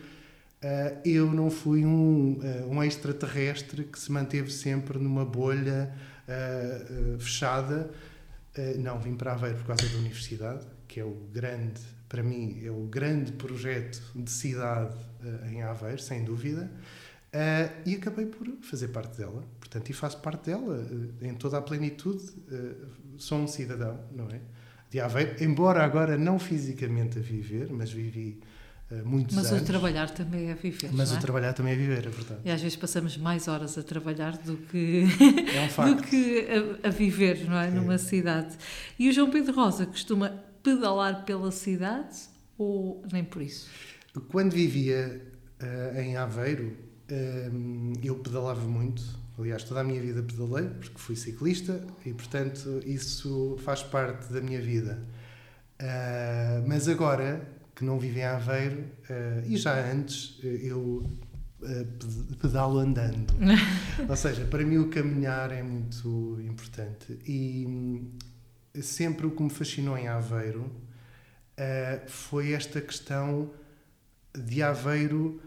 uh, 0.62 1.00
eu 1.04 1.30
não 1.32 1.50
fui 1.50 1.84
um, 1.84 2.38
uh, 2.38 2.70
um 2.70 2.82
extraterrestre 2.82 3.84
que 3.84 3.98
se 3.98 4.10
manteve 4.10 4.50
sempre 4.50 4.98
numa 4.98 5.24
bolha 5.24 5.92
uh, 6.24 7.18
fechada. 7.18 7.90
não, 8.78 8.98
vim 8.98 9.14
para 9.14 9.32
Aveiro 9.32 9.56
por 9.58 9.66
causa 9.66 9.88
da 9.88 9.98
universidade, 9.98 10.66
que 10.88 10.98
é 11.00 11.04
o 11.04 11.14
grande, 11.32 11.80
para 12.08 12.22
mim, 12.22 12.60
é 12.64 12.70
o 12.70 12.86
grande 12.86 13.32
projeto 13.32 14.02
de 14.14 14.30
cidade 14.30 14.96
em 15.50 15.62
Aveiro, 15.62 16.00
sem 16.00 16.24
dúvida. 16.24 16.68
E 17.86 17.94
acabei 17.94 18.26
por 18.26 18.48
fazer 18.62 18.88
parte 18.88 19.18
dela, 19.18 19.44
portanto, 19.60 19.90
e 19.90 19.92
faço 19.92 20.18
parte 20.20 20.46
dela 20.46 20.84
em 21.22 21.34
toda 21.34 21.58
a 21.58 21.62
plenitude. 21.62 22.24
Sou 23.16 23.38
um 23.38 23.46
cidadão, 23.46 24.00
não 24.10 24.26
é? 24.26 24.40
De 24.90 24.98
Aveiro, 24.98 25.36
embora 25.44 25.84
agora 25.84 26.18
não 26.18 26.38
fisicamente 26.38 27.18
a 27.18 27.22
viver, 27.22 27.68
mas 27.70 27.92
vivi 27.92 28.40
muitos 29.04 29.36
mas 29.36 29.46
anos. 29.52 29.62
O 29.62 29.66
trabalhar 29.66 30.10
também 30.10 30.50
é 30.50 30.54
viver. 30.54 30.90
Mas 30.92 31.12
é? 31.12 31.16
o 31.16 31.20
trabalhar 31.20 31.52
também 31.52 31.74
é 31.74 31.76
viver, 31.76 32.06
é 32.06 32.10
verdade. 32.10 32.40
E 32.44 32.50
às 32.50 32.60
vezes 32.60 32.76
passamos 32.76 33.16
mais 33.16 33.46
horas 33.48 33.76
a 33.76 33.82
trabalhar 33.82 34.36
do 34.38 34.56
que, 34.56 35.04
é 35.54 35.82
um 35.82 35.94
do 35.94 36.02
que 36.02 36.46
a, 36.82 36.88
a 36.88 36.90
viver, 36.90 37.48
não 37.48 37.58
é? 37.58 37.68
é? 37.68 37.70
Numa 37.70 37.98
cidade. 37.98 38.56
E 38.98 39.08
o 39.08 39.12
João 39.12 39.30
Pedro 39.30 39.54
Rosa 39.54 39.84
costuma 39.84 40.30
pedalar 40.62 41.24
pela 41.24 41.50
cidade 41.50 42.16
ou 42.56 43.02
nem 43.12 43.24
por 43.24 43.40
isso? 43.40 43.68
Quando 44.30 44.52
vivia 44.52 45.22
uh, 45.62 45.98
em 45.98 46.16
Aveiro, 46.16 46.76
uh, 47.10 47.92
eu 48.02 48.16
pedalava 48.16 48.66
muito. 48.66 49.02
Aliás, 49.38 49.62
toda 49.62 49.80
a 49.80 49.84
minha 49.84 50.00
vida 50.00 50.20
pedalei, 50.20 50.68
porque 50.68 50.98
fui 50.98 51.14
ciclista 51.14 51.80
e, 52.04 52.12
portanto, 52.12 52.82
isso 52.84 53.56
faz 53.62 53.84
parte 53.84 54.32
da 54.32 54.40
minha 54.40 54.60
vida. 54.60 54.98
Uh, 55.80 56.66
mas 56.66 56.88
agora, 56.88 57.46
que 57.78 57.84
não 57.84 57.96
vivo 57.96 58.18
em 58.18 58.24
Aveiro, 58.24 58.84
e 59.46 59.56
já 59.56 59.72
antes, 59.88 60.36
eu 60.42 61.08
pedalo 62.40 62.80
andando. 62.80 63.32
Ou 64.08 64.16
seja, 64.16 64.44
para 64.46 64.64
mim 64.64 64.78
o 64.78 64.88
caminhar 64.88 65.52
é 65.52 65.62
muito 65.62 66.40
importante. 66.40 67.18
E 67.24 67.64
hum, 67.68 68.10
sempre 68.82 69.26
o 69.26 69.30
que 69.30 69.42
me 69.42 69.50
fascinou 69.50 69.96
em 69.96 70.08
Aveiro 70.08 70.62
uh, 70.62 72.08
foi 72.08 72.52
esta 72.52 72.80
questão 72.80 73.50
de 74.36 74.62
Aveiro. 74.62 75.40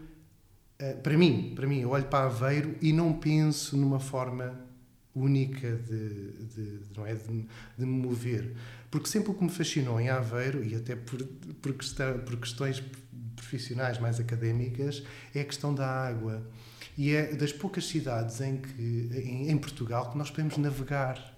Uh, 0.80 1.00
para 1.02 1.16
mim, 1.16 1.52
para 1.54 1.66
mim, 1.66 1.80
eu 1.80 1.90
olho 1.90 2.04
para 2.04 2.26
Aveiro 2.26 2.76
e 2.80 2.92
não 2.92 3.12
penso 3.12 3.76
numa 3.76 4.00
forma 4.00 4.58
única 5.14 5.76
de, 5.76 6.32
de, 6.54 6.80
não 6.96 7.06
é, 7.06 7.14
de, 7.14 7.46
de, 7.78 7.86
me 7.86 7.86
mover. 7.86 8.54
Porque 8.90 9.08
sempre 9.08 9.30
o 9.30 9.34
que 9.34 9.44
me 9.44 9.50
fascinou 9.50 10.00
em 10.00 10.08
Aveiro, 10.08 10.64
e 10.64 10.74
até 10.74 10.96
por, 10.96 11.22
por, 11.60 11.74
questão, 11.74 12.18
por 12.20 12.36
questões 12.38 12.82
profissionais 13.36 13.98
mais 13.98 14.18
académicas, 14.18 15.02
é 15.34 15.40
a 15.40 15.44
questão 15.44 15.74
da 15.74 15.86
água. 15.86 16.42
E 16.96 17.10
é 17.10 17.34
das 17.34 17.52
poucas 17.52 17.86
cidades 17.86 18.40
em, 18.40 18.58
que, 18.58 19.10
em, 19.14 19.50
em 19.50 19.58
Portugal 19.58 20.10
que 20.10 20.18
nós 20.18 20.30
podemos 20.30 20.56
navegar 20.58 21.32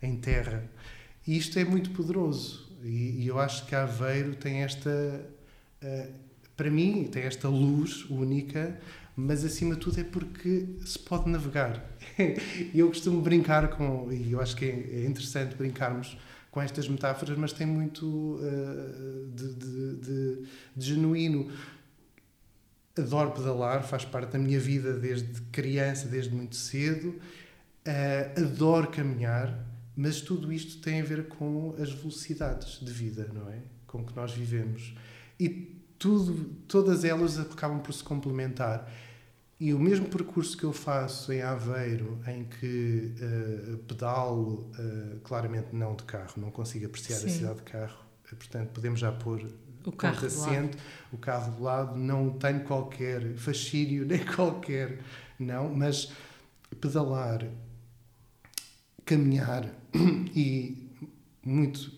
em 0.00 0.16
terra. 0.16 0.68
E 1.26 1.36
isto 1.36 1.58
é 1.58 1.64
muito 1.64 1.90
poderoso. 1.90 2.70
E, 2.82 3.22
e 3.22 3.26
eu 3.26 3.38
acho 3.38 3.64
que 3.66 3.74
Aveiro 3.74 4.34
tem 4.34 4.62
esta, 4.62 4.90
uh, 5.82 6.12
para 6.56 6.70
mim, 6.70 7.04
tem 7.04 7.22
esta 7.22 7.48
luz 7.48 8.04
única, 8.10 8.78
mas 9.14 9.44
acima 9.44 9.74
de 9.74 9.80
tudo 9.80 10.00
é 10.00 10.04
porque 10.04 10.66
se 10.84 10.98
pode 10.98 11.28
navegar. 11.28 11.84
Eu 12.74 12.88
costumo 12.88 13.20
brincar 13.20 13.68
com, 13.68 14.10
e 14.12 14.32
eu 14.32 14.40
acho 14.40 14.56
que 14.56 14.64
é, 14.64 14.68
é 14.68 15.06
interessante 15.06 15.54
brincarmos 15.54 16.16
com 16.50 16.60
estas 16.60 16.88
metáforas, 16.88 17.36
mas 17.36 17.52
tem 17.52 17.66
muito 17.66 18.06
uh, 18.06 19.30
de, 19.34 19.54
de, 19.54 19.96
de, 19.96 20.42
de 20.76 20.86
genuíno 20.86 21.50
adoro 22.96 23.32
pedalar, 23.32 23.82
faz 23.82 24.04
parte 24.04 24.32
da 24.32 24.38
minha 24.38 24.60
vida 24.60 24.92
desde 24.92 25.40
criança, 25.52 26.08
desde 26.08 26.34
muito 26.34 26.56
cedo. 26.56 27.14
Uh, 27.86 28.40
adoro 28.42 28.88
caminhar, 28.88 29.66
mas 29.96 30.20
tudo 30.20 30.52
isto 30.52 30.80
tem 30.80 31.00
a 31.00 31.04
ver 31.04 31.28
com 31.28 31.74
as 31.78 31.92
velocidades 31.92 32.78
de 32.80 32.92
vida, 32.92 33.28
não 33.32 33.50
é? 33.50 33.58
Com 33.86 34.04
que 34.04 34.14
nós 34.14 34.32
vivemos. 34.32 34.94
E 35.40 35.48
tudo, 35.98 36.44
todas 36.68 37.04
elas 37.04 37.38
acabam 37.38 37.80
por 37.80 37.92
se 37.92 38.04
complementar. 38.04 38.90
E 39.62 39.72
o 39.72 39.78
mesmo 39.78 40.08
percurso 40.08 40.56
que 40.56 40.64
eu 40.64 40.72
faço 40.72 41.32
em 41.32 41.40
Aveiro, 41.40 42.18
em 42.26 42.42
que 42.42 43.14
uh, 43.14 43.78
pedalo, 43.86 44.68
uh, 44.76 45.20
claramente 45.20 45.68
não 45.72 45.94
de 45.94 46.02
carro, 46.02 46.32
não 46.36 46.50
consigo 46.50 46.86
apreciar 46.86 47.18
Sim. 47.18 47.26
a 47.26 47.30
cidade 47.30 47.56
de 47.58 47.62
carro, 47.62 48.04
uh, 48.32 48.34
portanto 48.34 48.70
podemos 48.70 48.98
já 48.98 49.12
pôr 49.12 49.46
o 49.86 49.92
carro 49.92 50.26
assento, 50.26 50.76
o 51.12 51.16
carro 51.16 51.52
do 51.52 51.62
lado, 51.62 51.96
não 51.96 52.30
tenho 52.30 52.64
qualquer 52.64 53.36
fascínio, 53.36 54.02
nem 54.04 54.26
qualquer, 54.26 54.98
não, 55.38 55.72
mas 55.72 56.12
pedalar 56.80 57.46
caminhar 59.04 59.72
e 60.34 60.90
muito 61.40 61.92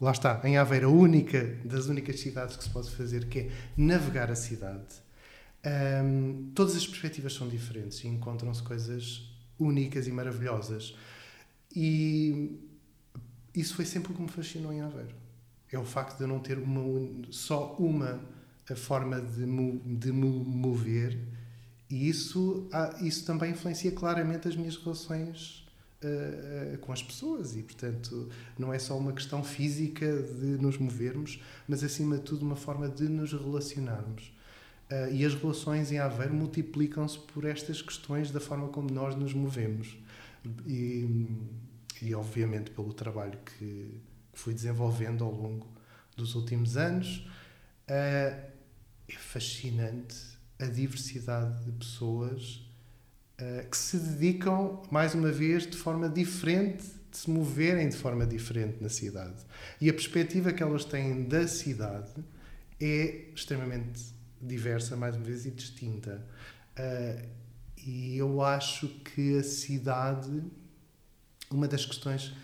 lá 0.00 0.12
está, 0.12 0.40
em 0.44 0.56
Aveiro, 0.56 0.86
a 0.86 0.92
única 0.92 1.56
das 1.64 1.86
únicas 1.86 2.20
cidades 2.20 2.56
que 2.56 2.62
se 2.62 2.70
pode 2.70 2.88
fazer, 2.92 3.26
que 3.26 3.40
é 3.40 3.50
navegar 3.76 4.30
a 4.30 4.36
cidade. 4.36 5.09
Um, 5.64 6.50
todas 6.54 6.74
as 6.74 6.86
perspectivas 6.86 7.34
são 7.34 7.48
diferentes 7.48 8.02
e 8.02 8.08
encontram-se 8.08 8.62
coisas 8.62 9.30
únicas 9.58 10.06
e 10.06 10.12
maravilhosas. 10.12 10.96
E 11.74 12.58
isso 13.54 13.74
foi 13.74 13.84
sempre 13.84 14.12
o 14.12 14.14
que 14.14 14.22
me 14.22 14.28
fascinou 14.28 14.72
em 14.72 14.80
Aveiro. 14.80 15.14
É 15.70 15.78
o 15.78 15.84
facto 15.84 16.16
de 16.16 16.24
eu 16.24 16.28
não 16.28 16.40
ter 16.40 16.58
uma, 16.58 16.82
só 17.30 17.74
uma 17.78 18.20
forma 18.76 19.20
de 19.20 19.46
me, 19.46 19.78
de 19.78 20.12
me 20.12 20.26
mover, 20.26 21.18
e 21.90 22.08
isso, 22.08 22.68
ah, 22.72 22.96
isso 23.00 23.26
também 23.26 23.50
influencia 23.50 23.90
claramente 23.90 24.46
as 24.46 24.54
minhas 24.54 24.76
relações 24.76 25.66
uh, 26.04 26.78
com 26.78 26.92
as 26.92 27.02
pessoas 27.02 27.56
e, 27.56 27.62
portanto, 27.64 28.28
não 28.56 28.72
é 28.72 28.78
só 28.78 28.96
uma 28.96 29.12
questão 29.12 29.42
física 29.42 30.22
de 30.22 30.62
nos 30.62 30.78
movermos, 30.78 31.42
mas 31.66 31.82
acima 31.82 32.16
de 32.16 32.22
tudo 32.22 32.46
uma 32.46 32.54
forma 32.54 32.88
de 32.88 33.08
nos 33.08 33.32
relacionarmos. 33.32 34.32
Uh, 34.90 35.12
e 35.12 35.24
as 35.24 35.34
relações 35.34 35.92
em 35.92 35.98
Aveiro 35.98 36.34
multiplicam-se 36.34 37.18
por 37.18 37.44
estas 37.44 37.80
questões 37.80 38.30
da 38.30 38.40
forma 38.40 38.68
como 38.68 38.90
nós 38.90 39.14
nos 39.14 39.32
movemos. 39.32 39.96
E, 40.66 41.28
e 42.02 42.14
obviamente, 42.14 42.70
pelo 42.70 42.92
trabalho 42.92 43.38
que, 43.44 44.00
que 44.32 44.38
fui 44.38 44.52
desenvolvendo 44.52 45.22
ao 45.22 45.32
longo 45.32 45.66
dos 46.16 46.34
últimos 46.34 46.76
anos. 46.76 47.28
Uh, 47.88 48.50
é 49.12 49.18
fascinante 49.18 50.16
a 50.58 50.66
diversidade 50.66 51.64
de 51.64 51.72
pessoas 51.72 52.64
eh, 53.40 53.66
que 53.70 53.76
se 53.76 53.96
dedicam, 53.96 54.82
mais 54.90 55.14
uma 55.14 55.32
vez, 55.32 55.66
de 55.66 55.76
forma 55.76 56.08
diferente, 56.08 56.84
de 57.10 57.16
se 57.16 57.30
moverem 57.30 57.88
de 57.88 57.96
forma 57.96 58.26
diferente 58.26 58.76
na 58.82 58.88
cidade. 58.88 59.42
E 59.80 59.88
a 59.88 59.92
perspectiva 59.92 60.52
que 60.52 60.62
elas 60.62 60.84
têm 60.84 61.24
da 61.24 61.48
cidade 61.48 62.12
é 62.78 63.30
extremamente 63.34 64.02
diversa, 64.40 64.96
mais 64.96 65.16
uma 65.16 65.24
vez, 65.24 65.46
e 65.46 65.50
distinta. 65.50 66.24
Uh, 66.78 67.28
e 67.76 68.16
eu 68.16 68.42
acho 68.42 68.88
que 68.88 69.38
a 69.38 69.42
cidade, 69.42 70.42
uma 71.50 71.66
das 71.66 71.84
questões 71.84 72.34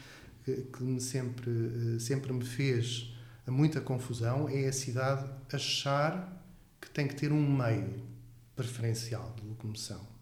que, 0.44 0.54
que 0.62 0.82
me 0.82 1.00
sempre, 1.00 1.50
uh, 1.50 2.00
sempre 2.00 2.32
me 2.32 2.44
fez 2.44 3.14
muita 3.46 3.80
confusão 3.80 4.48
é 4.48 4.66
a 4.66 4.72
cidade 4.72 5.30
achar 5.52 6.42
que 6.80 6.90
tem 6.90 7.06
que 7.06 7.14
ter 7.14 7.32
um 7.32 7.56
meio 7.56 8.02
preferencial 8.56 9.34
de 9.36 9.46
locomoção. 9.46 10.16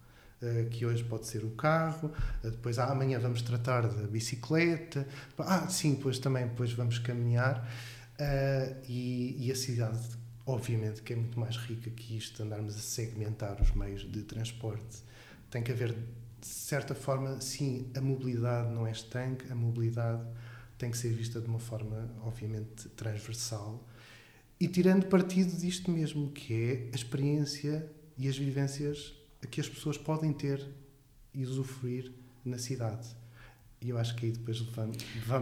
Eh, 0.44 0.66
que 0.70 0.84
hoje 0.84 1.02
pode 1.04 1.26
ser 1.26 1.42
o 1.42 1.50
carro, 1.50 2.12
depois 2.42 2.78
ah, 2.78 2.90
amanhã 2.90 3.18
vamos 3.18 3.40
tratar 3.40 3.88
da 3.88 4.06
bicicleta, 4.06 5.06
ah, 5.38 5.68
sim, 5.68 5.94
depois 5.94 6.18
também 6.18 6.46
depois 6.46 6.72
vamos 6.72 6.98
caminhar. 6.98 7.66
Uh, 8.14 8.76
e, 8.88 9.46
e, 9.46 9.50
a 9.50 9.56
cidade, 9.56 9.98
obviamente, 10.46 11.02
que 11.02 11.12
é 11.12 11.16
muito 11.16 11.38
mais 11.38 11.56
rica 11.56 11.90
que 11.90 12.16
isto, 12.16 12.42
andarmos 12.42 12.76
a 12.76 12.78
segmentar 12.78 13.60
os 13.60 13.72
meios 13.72 14.10
de 14.10 14.22
transporte. 14.22 15.02
Tem 15.50 15.62
que 15.62 15.72
haver, 15.72 15.92
de 15.92 16.46
certa 16.46 16.94
forma, 16.94 17.40
sim, 17.40 17.90
a 17.96 18.00
mobilidade 18.00 18.70
não 18.72 18.86
é 18.86 18.92
estanque, 18.92 19.50
a 19.50 19.54
mobilidade 19.54 20.26
tem 20.76 20.90
que 20.90 20.98
ser 20.98 21.12
vista 21.12 21.40
de 21.40 21.46
uma 21.46 21.58
forma, 21.58 22.10
obviamente, 22.22 22.88
transversal. 22.90 23.86
E 24.60 24.68
tirando 24.68 25.06
partido 25.06 25.56
disto 25.56 25.90
mesmo, 25.90 26.30
que 26.30 26.54
é 26.54 26.90
a 26.92 26.96
experiência 26.96 27.90
e 28.16 28.28
as 28.28 28.36
vivências 28.36 29.14
que 29.50 29.60
as 29.60 29.68
pessoas 29.68 29.98
podem 29.98 30.32
ter 30.32 30.66
e 31.32 31.44
usufruir 31.44 32.12
na 32.44 32.58
cidade. 32.58 33.23
E 33.84 33.90
eu 33.90 33.98
acho 33.98 34.16
que 34.16 34.24
aí 34.24 34.32
depois 34.32 34.58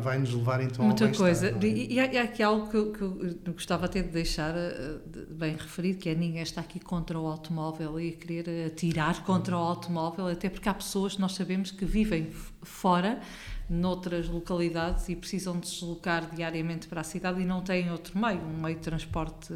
vai-nos 0.02 0.34
levar 0.34 0.60
então 0.60 0.84
Muita 0.84 1.06
ao 1.06 1.14
coisa. 1.14 1.50
É? 1.50 1.64
E, 1.64 1.94
e 1.94 2.00
há 2.00 2.24
aqui 2.24 2.42
algo 2.42 2.68
que 2.68 2.76
eu, 2.76 2.92
que 2.92 3.00
eu, 3.00 3.52
gostava 3.52 3.84
até 3.84 4.02
de 4.02 4.08
deixar 4.08 4.52
uh, 4.52 5.00
bem 5.32 5.52
referido, 5.52 6.00
que 6.00 6.08
é 6.08 6.14
ninguém 6.16 6.42
está 6.42 6.60
aqui 6.60 6.80
contra 6.80 7.16
o 7.20 7.28
automóvel 7.28 8.00
e 8.00 8.10
querer 8.10 8.66
atirar 8.66 9.22
contra 9.22 9.56
o 9.56 9.60
automóvel, 9.60 10.26
até 10.26 10.50
porque 10.50 10.68
há 10.68 10.74
pessoas, 10.74 11.16
nós 11.18 11.34
sabemos, 11.34 11.70
que 11.70 11.84
vivem 11.84 12.32
fora 12.64 13.20
noutras 13.68 14.28
localidades 14.28 15.08
e 15.08 15.16
precisam 15.16 15.58
deslocar 15.58 16.34
diariamente 16.34 16.88
para 16.88 17.00
a 17.00 17.04
cidade 17.04 17.40
e 17.40 17.44
não 17.44 17.62
têm 17.62 17.90
outro 17.90 18.18
meio, 18.18 18.40
um 18.40 18.60
meio 18.60 18.76
de 18.76 18.82
transporte, 18.82 19.52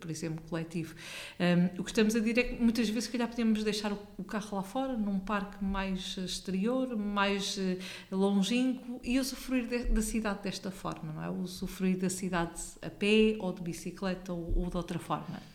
por 0.00 0.10
exemplo, 0.10 0.42
coletivo. 0.48 0.94
Um, 1.38 1.80
o 1.80 1.84
que 1.84 1.90
estamos 1.90 2.14
a 2.14 2.18
dizer 2.18 2.38
é 2.38 2.42
que 2.44 2.62
muitas 2.62 2.88
vezes, 2.88 3.04
se 3.04 3.10
calhar, 3.10 3.28
podemos 3.28 3.62
deixar 3.64 3.92
o, 3.92 4.24
carro 4.24 4.56
lá 4.56 4.62
fora, 4.62 4.96
num 4.96 5.18
parque 5.18 5.62
mais 5.64 6.16
exterior, 6.16 6.96
mais 6.96 7.56
uh, 7.56 7.78
longínquo 8.10 9.00
e 9.02 9.18
usufruir 9.18 9.66
de, 9.66 9.84
da 9.84 10.02
cidade 10.02 10.42
desta 10.42 10.70
forma, 10.70 11.12
não 11.12 11.22
é? 11.22 11.30
Usufruir 11.30 11.98
da 11.98 12.10
cidade 12.10 12.60
a 12.82 12.90
pé 12.90 13.36
ou 13.38 13.52
de 13.52 13.62
bicicleta 13.62 14.32
ou, 14.32 14.58
ou 14.58 14.70
de 14.70 14.76
outra 14.76 14.98
forma. 14.98 15.53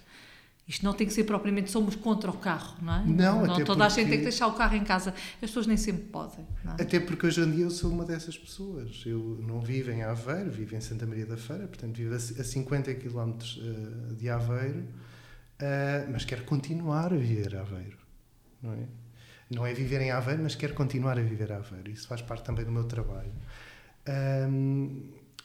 Isto 0.69 0.85
não 0.85 0.93
tem 0.93 1.07
que 1.07 1.13
ser 1.13 1.23
propriamente 1.23 1.71
somos 1.71 1.95
contra 1.95 2.29
o 2.29 2.37
carro, 2.37 2.77
não 2.79 2.93
é? 2.93 3.03
Não, 3.03 3.43
não 3.43 3.55
até 3.55 3.63
toda 3.63 3.65
porque... 3.65 3.81
a 3.83 3.89
gente 3.89 4.09
tem 4.09 4.17
que 4.19 4.23
deixar 4.23 4.45
o 4.45 4.53
carro 4.53 4.75
em 4.75 4.83
casa. 4.83 5.09
As 5.09 5.39
pessoas 5.39 5.65
nem 5.65 5.75
sempre 5.75 6.03
podem. 6.03 6.45
É? 6.77 6.83
Até 6.83 6.99
porque 6.99 7.25
hoje 7.25 7.41
em 7.41 7.49
dia 7.49 7.63
eu 7.63 7.71
sou 7.71 7.91
uma 7.91 8.05
dessas 8.05 8.37
pessoas. 8.37 9.01
Eu 9.03 9.39
não 9.41 9.61
vivo 9.61 9.89
em 9.89 10.03
Aveiro, 10.03 10.51
vivo 10.51 10.75
em 10.75 10.79
Santa 10.79 11.07
Maria 11.07 11.25
da 11.25 11.37
Feira, 11.37 11.67
portanto 11.67 11.95
vivo 11.95 12.13
a 12.13 12.19
50 12.19 12.93
km 12.93 13.33
eh, 13.57 14.13
de 14.13 14.29
Aveiro, 14.29 14.85
eh, 15.57 16.07
mas 16.11 16.23
quero 16.23 16.43
continuar 16.43 17.13
a 17.13 17.17
viver 17.17 17.55
Aveiro, 17.55 17.97
não 18.61 18.73
é? 18.73 18.85
Não 19.49 19.65
é 19.65 19.73
viver 19.73 20.01
em 20.01 20.11
Aveiro, 20.11 20.43
mas 20.43 20.53
quero 20.53 20.75
continuar 20.75 21.17
a 21.17 21.23
viver 21.23 21.51
Aveiro. 21.51 21.89
Isso 21.89 22.07
faz 22.07 22.21
parte 22.21 22.43
também 22.43 22.63
do 22.63 22.71
meu 22.71 22.83
trabalho. 22.83 23.31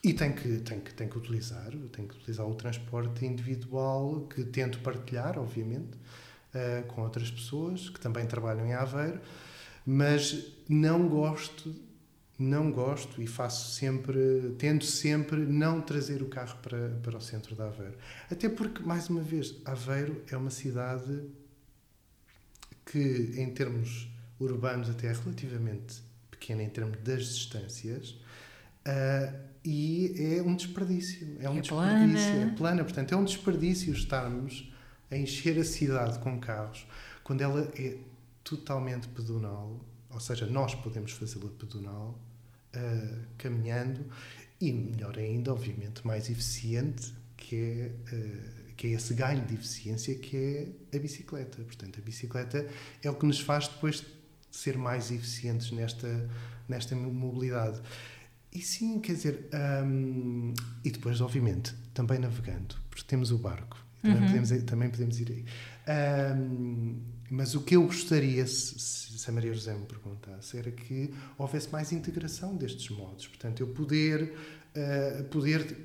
E 0.04 0.12
tem 0.12 0.32
que, 0.32 0.58
tem, 0.58 0.80
que, 0.80 0.92
tem 0.92 1.08
que 1.08 1.16
utilizar, 1.16 1.70
tem 1.90 2.06
que 2.06 2.14
utilizar 2.14 2.46
o 2.46 2.54
transporte 2.54 3.24
individual 3.24 4.26
que 4.28 4.44
tento 4.44 4.78
partilhar, 4.80 5.38
obviamente, 5.38 5.96
uh, 6.54 6.86
com 6.88 7.00
outras 7.00 7.30
pessoas 7.30 7.88
que 7.88 7.98
também 7.98 8.26
trabalham 8.26 8.66
em 8.66 8.74
Aveiro, 8.74 9.18
mas 9.86 10.52
não 10.68 11.08
gosto, 11.08 11.74
não 12.38 12.70
gosto 12.70 13.22
e 13.22 13.26
faço 13.26 13.72
sempre, 13.72 14.54
tento 14.58 14.84
sempre 14.84 15.38
não 15.40 15.80
trazer 15.80 16.20
o 16.20 16.26
carro 16.26 16.58
para, 16.60 16.90
para 17.02 17.16
o 17.16 17.20
centro 17.22 17.54
de 17.54 17.62
Aveiro. 17.62 17.96
Até 18.30 18.50
porque, 18.50 18.82
mais 18.82 19.08
uma 19.08 19.22
vez, 19.22 19.56
Aveiro 19.64 20.22
é 20.30 20.36
uma 20.36 20.50
cidade 20.50 21.22
que, 22.84 23.32
em 23.38 23.50
termos 23.54 24.06
urbanos, 24.38 24.90
até 24.90 25.06
é 25.06 25.12
relativamente 25.14 26.02
pequena 26.30 26.62
em 26.62 26.68
termos 26.68 27.00
das 27.00 27.24
distâncias. 27.24 28.10
Uh, 28.86 29.53
e 29.64 30.36
é 30.36 30.42
um 30.42 30.54
desperdício. 30.54 31.36
É 31.40 31.48
um 31.48 31.58
é 31.58 31.60
desperdício. 31.60 32.30
Plana. 32.30 32.52
É 32.52 32.54
plana. 32.54 32.84
Portanto, 32.84 33.12
é 33.12 33.16
um 33.16 33.24
desperdício 33.24 33.92
estarmos 33.92 34.70
a 35.10 35.16
encher 35.16 35.58
a 35.58 35.64
cidade 35.64 36.18
com 36.18 36.38
carros 36.38 36.86
quando 37.24 37.40
ela 37.40 37.72
é 37.76 37.96
totalmente 38.44 39.08
pedonal, 39.08 39.80
ou 40.10 40.20
seja, 40.20 40.46
nós 40.46 40.74
podemos 40.74 41.12
fazê-la 41.12 41.48
pedonal, 41.58 42.20
uh, 42.76 43.26
caminhando, 43.38 44.04
e 44.60 44.70
melhor 44.70 45.18
ainda, 45.18 45.52
obviamente, 45.52 46.06
mais 46.06 46.28
eficiente, 46.28 47.12
que 47.36 47.56
é, 47.56 48.14
uh, 48.14 48.74
que 48.76 48.88
é 48.88 48.90
esse 48.90 49.14
ganho 49.14 49.44
de 49.46 49.54
eficiência 49.54 50.14
que 50.16 50.36
é 50.92 50.96
a 50.96 51.00
bicicleta. 51.00 51.62
Portanto, 51.62 51.98
a 51.98 52.02
bicicleta 52.02 52.68
é 53.02 53.10
o 53.10 53.14
que 53.14 53.26
nos 53.26 53.40
faz 53.40 53.66
depois 53.68 54.04
ser 54.50 54.76
mais 54.76 55.10
eficientes 55.10 55.70
nesta, 55.70 56.30
nesta 56.68 56.94
mobilidade. 56.94 57.80
E 58.54 58.60
sim, 58.62 59.00
quer 59.00 59.14
dizer, 59.14 59.48
um, 59.84 60.54
e 60.84 60.90
depois, 60.90 61.20
obviamente, 61.20 61.74
também 61.92 62.20
navegando, 62.20 62.76
porque 62.88 63.04
temos 63.04 63.32
o 63.32 63.38
barco, 63.38 63.76
também, 64.00 64.20
uhum. 64.20 64.26
podemos, 64.26 64.62
também 64.64 64.90
podemos 64.90 65.20
ir 65.20 65.32
aí. 65.32 65.44
Um, 66.36 67.00
mas 67.30 67.54
o 67.54 67.62
que 67.62 67.74
eu 67.74 67.82
gostaria, 67.84 68.46
se, 68.46 68.78
se, 68.78 69.28
a 69.28 69.32
Maria 69.32 69.52
José 69.52 69.74
me 69.74 69.86
perguntasse, 69.86 70.56
era 70.56 70.70
que 70.70 71.12
houvesse 71.36 71.68
mais 71.72 71.90
integração 71.90 72.54
destes 72.54 72.90
modos. 72.90 73.26
Portanto, 73.26 73.60
eu 73.60 73.66
poder, 73.68 74.34
uh, 74.76 75.24
poder 75.24 75.76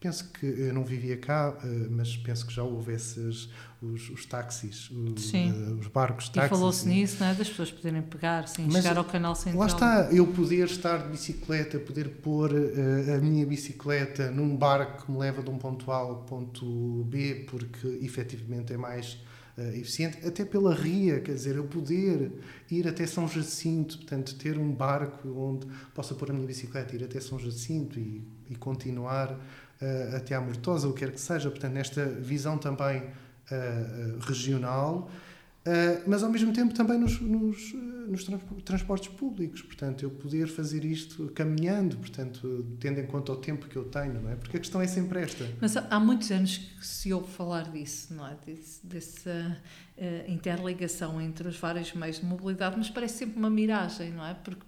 Penso 0.00 0.30
que 0.32 0.46
eu 0.46 0.72
não 0.72 0.84
vivia 0.84 1.16
cá, 1.16 1.58
eh, 1.64 1.66
mas 1.90 2.16
penso 2.16 2.46
que 2.46 2.54
já 2.54 2.62
houve 2.62 2.92
esses, 2.92 3.48
os, 3.82 4.08
os 4.10 4.24
táxis, 4.26 4.88
os, 4.90 5.32
uh, 5.32 5.74
os 5.80 5.88
barcos 5.88 6.28
táxis. 6.28 6.46
E 6.46 6.48
falou-se 6.48 6.88
nisso, 6.88 7.16
não 7.18 7.26
é? 7.26 7.34
das 7.34 7.48
pessoas 7.48 7.72
poderem 7.72 8.02
pegar, 8.02 8.46
sim, 8.46 8.66
mas 8.66 8.84
chegar 8.84 8.96
ao 8.96 9.04
canal 9.04 9.34
central. 9.34 9.58
Lá 9.58 9.66
está, 9.66 10.08
eu 10.12 10.24
poder 10.28 10.66
estar 10.66 10.98
de 10.98 11.08
bicicleta, 11.08 11.80
poder 11.80 12.10
pôr 12.22 12.52
uh, 12.52 13.16
a 13.16 13.18
minha 13.18 13.44
bicicleta 13.44 14.30
num 14.30 14.56
barco 14.56 15.04
que 15.04 15.10
me 15.10 15.18
leva 15.18 15.42
de 15.42 15.50
um 15.50 15.58
ponto 15.58 15.90
A 15.90 15.96
ao 15.96 16.22
ponto 16.22 17.04
B, 17.08 17.46
porque 17.48 17.98
efetivamente 18.00 18.72
é 18.72 18.76
mais 18.76 19.14
uh, 19.56 19.62
eficiente, 19.74 20.24
até 20.24 20.44
pela 20.44 20.72
ria, 20.72 21.18
quer 21.18 21.34
dizer, 21.34 21.56
eu 21.56 21.64
poder 21.64 22.30
ir 22.70 22.86
até 22.86 23.04
São 23.04 23.26
Jacinto, 23.26 23.98
portanto, 23.98 24.36
ter 24.36 24.56
um 24.58 24.72
barco 24.72 25.28
onde 25.28 25.66
possa 25.92 26.14
pôr 26.14 26.30
a 26.30 26.32
minha 26.32 26.46
bicicleta, 26.46 26.94
ir 26.94 27.02
até 27.02 27.18
São 27.18 27.36
Jacinto 27.36 27.98
e, 27.98 28.22
e 28.48 28.54
continuar 28.54 29.36
uh, 29.80 30.16
até 30.16 30.34
à 30.34 30.40
Mortosa, 30.40 30.88
o 30.88 30.92
que 30.92 31.00
quer 31.00 31.12
que 31.12 31.20
seja, 31.20 31.50
portanto, 31.50 31.72
nesta 31.72 32.04
visão 32.04 32.58
também 32.58 33.02
uh, 33.02 34.18
regional, 34.20 35.10
mas 36.06 36.22
ao 36.22 36.30
mesmo 36.30 36.50
tempo 36.50 36.72
também 36.72 36.96
nos, 36.98 37.20
nos, 37.20 37.74
nos, 38.08 38.24
transportes 38.64 39.08
públicos, 39.08 39.60
portanto, 39.60 40.02
eu 40.02 40.08
poder 40.08 40.48
fazer 40.48 40.82
isto 40.82 41.30
caminhando, 41.34 41.98
portanto, 41.98 42.64
tendo 42.80 43.00
em 43.00 43.06
conta 43.06 43.32
o 43.32 43.36
tempo 43.36 43.66
que 43.66 43.76
eu 43.76 43.84
tenho, 43.84 44.14
não 44.14 44.30
é? 44.30 44.36
Porque 44.36 44.56
a 44.56 44.60
questão 44.60 44.80
é 44.80 44.86
sempre 44.86 45.20
esta. 45.20 45.46
Mas 45.60 45.76
há 45.76 46.00
muitos 46.00 46.30
anos 46.30 46.56
que 46.56 46.86
se 46.86 47.12
ouve 47.12 47.30
falar 47.30 47.70
disso, 47.70 48.14
não 48.14 48.26
é? 48.26 48.34
Dessa 48.82 49.60
uh, 49.98 50.30
interligação 50.30 51.20
entre 51.20 51.48
os 51.48 51.58
vários 51.58 51.92
meios 51.92 52.18
de 52.20 52.24
mobilidade, 52.24 52.76
mas 52.78 52.88
parece 52.88 53.18
sempre 53.18 53.38
uma 53.38 53.50
miragem, 53.50 54.12
não 54.12 54.24
é? 54.24 54.32
Porque 54.32 54.64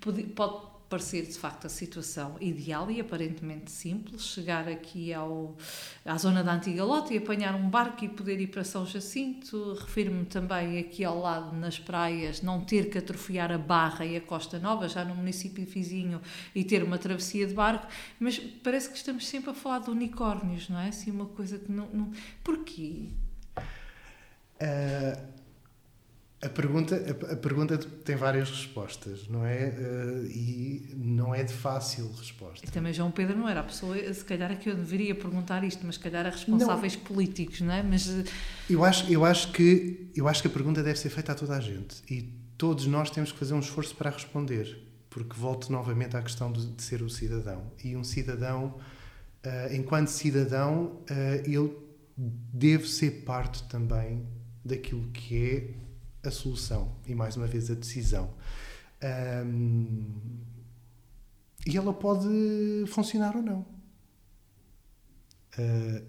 pode, 0.00 0.22
pode 0.24 0.71
parecer 0.92 1.22
de 1.22 1.38
facto 1.38 1.64
a 1.64 1.70
situação 1.70 2.36
ideal 2.38 2.90
e 2.90 3.00
aparentemente 3.00 3.70
simples, 3.70 4.26
chegar 4.26 4.68
aqui 4.68 5.10
ao, 5.14 5.56
à 6.04 6.18
zona 6.18 6.44
da 6.44 6.52
Antiga 6.52 6.84
Lota 6.84 7.14
e 7.14 7.16
apanhar 7.16 7.54
um 7.54 7.70
barco 7.70 8.04
e 8.04 8.10
poder 8.10 8.38
ir 8.38 8.48
para 8.48 8.62
São 8.62 8.84
Jacinto. 8.84 9.72
Refiro-me 9.72 10.26
também 10.26 10.78
aqui 10.78 11.02
ao 11.02 11.18
lado, 11.18 11.56
nas 11.56 11.78
praias, 11.78 12.42
não 12.42 12.60
ter 12.60 12.90
que 12.90 12.98
atrofiar 12.98 13.50
a 13.50 13.56
Barra 13.56 14.04
e 14.04 14.18
a 14.18 14.20
Costa 14.20 14.58
Nova, 14.58 14.86
já 14.86 15.02
no 15.02 15.14
município 15.14 15.64
vizinho, 15.64 16.20
e 16.54 16.62
ter 16.62 16.82
uma 16.82 16.98
travessia 16.98 17.46
de 17.46 17.54
barco, 17.54 17.86
mas 18.20 18.38
parece 18.38 18.90
que 18.90 18.96
estamos 18.98 19.26
sempre 19.26 19.50
a 19.50 19.54
falar 19.54 19.78
de 19.78 19.88
unicórnios, 19.88 20.68
não 20.68 20.78
é? 20.78 20.88
Assim, 20.88 21.10
uma 21.10 21.26
coisa 21.26 21.58
que 21.58 21.72
não. 21.72 21.88
não... 21.88 22.12
Porquê? 22.44 23.08
Uh 24.60 25.41
a 26.42 26.48
pergunta, 26.48 26.96
a, 26.96 27.32
a, 27.34 27.36
pergunta 27.36 27.78
tem 27.78 28.16
várias 28.16 28.50
respostas, 28.50 29.28
não 29.28 29.46
é? 29.46 29.68
Uh, 29.68 30.26
e 30.26 30.92
não 30.96 31.32
é 31.32 31.44
de 31.44 31.52
fácil 31.52 32.10
resposta. 32.10 32.66
E 32.66 32.70
também 32.70 32.92
João 32.92 33.12
Pedro 33.12 33.38
não 33.38 33.48
era 33.48 33.60
a 33.60 33.62
pessoa, 33.62 33.96
se 34.12 34.24
calhar 34.24 34.50
é 34.50 34.56
que 34.56 34.68
eu 34.68 34.74
deveria 34.74 35.14
perguntar 35.14 35.62
isto, 35.62 35.86
mas 35.86 35.94
se 35.94 36.00
calhar 36.00 36.26
a 36.26 36.30
responsáveis 36.30 36.96
não. 36.96 37.02
políticos, 37.04 37.60
não 37.60 37.72
é? 37.72 37.80
Mas 37.84 38.08
eh, 38.08 38.24
eu 38.68 38.84
acho, 38.84 39.10
eu 39.10 39.24
acho 39.24 39.52
que 39.52 40.10
eu 40.16 40.26
acho 40.26 40.42
que 40.42 40.48
a 40.48 40.50
pergunta 40.50 40.82
deve 40.82 40.98
ser 40.98 41.10
feita 41.10 41.30
a 41.30 41.34
toda 41.36 41.56
a 41.56 41.60
gente 41.60 42.02
e 42.10 42.22
todos 42.58 42.86
nós 42.86 43.08
temos 43.08 43.30
que 43.30 43.38
fazer 43.38 43.54
um 43.54 43.60
esforço 43.60 43.94
para 43.94 44.10
responder, 44.10 44.84
porque 45.08 45.36
volto 45.36 45.70
novamente 45.70 46.16
à 46.16 46.22
questão 46.22 46.50
de, 46.50 46.66
de 46.66 46.82
ser 46.82 47.02
o 47.02 47.08
cidadão 47.08 47.70
e 47.84 47.96
um 47.96 48.02
cidadão, 48.02 48.80
uh, 49.46 49.72
enquanto 49.72 50.08
cidadão, 50.08 51.02
uh, 51.08 51.48
ele 51.48 51.72
deve 52.16 52.88
ser 52.88 53.22
parte 53.24 53.62
também 53.68 54.26
daquilo 54.64 55.08
que 55.12 55.36
é 55.36 55.82
a 56.24 56.30
solução 56.30 56.94
e, 57.06 57.14
mais 57.14 57.36
uma 57.36 57.46
vez, 57.46 57.70
a 57.70 57.74
decisão. 57.74 58.30
Um, 59.44 60.04
e 61.66 61.76
ela 61.76 61.92
pode 61.92 62.84
funcionar 62.86 63.36
ou 63.36 63.42
não. 63.42 63.66
Uh, 65.58 66.02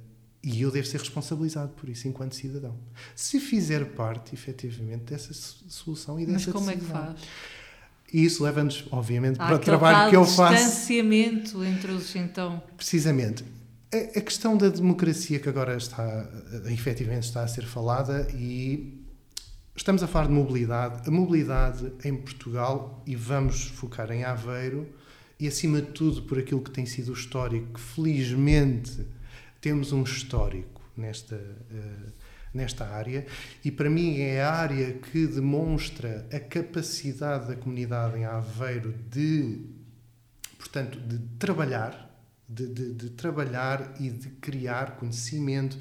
e 0.43 0.61
eu 0.61 0.69
devo 0.69 0.85
ser 0.85 0.99
responsabilizado 0.99 1.71
por 1.73 1.89
isso 1.89 2.07
enquanto 2.07 2.35
cidadão. 2.35 2.77
Se 3.15 3.39
fizer 3.39 3.85
parte, 3.93 4.33
efetivamente, 4.33 5.05
dessa 5.05 5.33
solução 5.33 6.19
e 6.19 6.25
dessa 6.25 6.51
Mas 6.51 6.53
como 6.53 6.65
decisão. 6.65 6.97
é 6.97 7.05
que 7.05 7.15
faz? 7.15 7.21
E 8.11 8.25
isso 8.25 8.43
leva-nos, 8.43 8.85
obviamente, 8.91 9.39
Há 9.39 9.47
para 9.47 9.55
o 9.55 9.59
trabalho 9.59 10.09
que 10.09 10.15
eu 10.15 10.25
faço. 10.25 10.55
distanciamento 10.55 11.63
entre 11.63 11.91
os, 11.91 12.15
então... 12.15 12.61
Precisamente. 12.77 13.43
A, 13.91 14.19
a 14.19 14.21
questão 14.21 14.55
da 14.55 14.69
democracia 14.69 15.39
que 15.39 15.49
agora 15.49 15.75
está, 15.75 16.29
efetivamente, 16.65 17.23
está 17.23 17.43
a 17.43 17.47
ser 17.47 17.65
falada 17.65 18.27
e 18.31 19.02
Estamos 19.75 20.03
a 20.03 20.07
falar 20.07 20.27
de 20.27 20.33
mobilidade. 20.33 21.07
A 21.07 21.11
mobilidade 21.11 21.91
em 22.05 22.15
Portugal, 22.15 23.03
e 23.07 23.15
vamos 23.15 23.65
focar 23.65 24.11
em 24.11 24.23
Aveiro, 24.23 24.87
e 25.39 25.47
acima 25.47 25.81
de 25.81 25.87
tudo 25.87 26.21
por 26.23 26.37
aquilo 26.37 26.61
que 26.61 26.69
tem 26.69 26.85
sido 26.85 27.09
o 27.09 27.13
histórico, 27.13 27.79
felizmente 27.79 29.05
temos 29.59 29.91
um 29.91 30.03
histórico 30.03 30.79
nesta, 30.95 31.35
uh, 31.35 32.11
nesta 32.53 32.87
área, 32.87 33.25
e 33.65 33.71
para 33.71 33.89
mim 33.89 34.19
é 34.19 34.43
a 34.43 34.53
área 34.53 34.93
que 34.93 35.25
demonstra 35.25 36.27
a 36.31 36.39
capacidade 36.39 37.47
da 37.47 37.55
comunidade 37.55 38.15
em 38.17 38.25
Aveiro 38.25 38.93
de, 39.09 39.59
portanto, 40.55 40.99
de 40.99 41.17
trabalhar, 41.39 42.15
de, 42.47 42.67
de, 42.67 42.93
de 42.93 43.09
trabalhar 43.09 43.95
e 43.99 44.11
de 44.11 44.29
criar 44.29 44.97
conhecimento, 44.97 45.79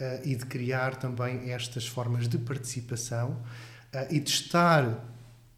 uh, 0.00 0.20
e 0.26 0.34
de 0.34 0.46
criar 0.46 0.96
também 0.96 1.52
estas 1.52 1.86
formas 1.86 2.26
de 2.26 2.38
participação 2.38 3.32
uh, 3.94 4.06
e 4.10 4.18
de 4.18 4.30
estar 4.30 5.06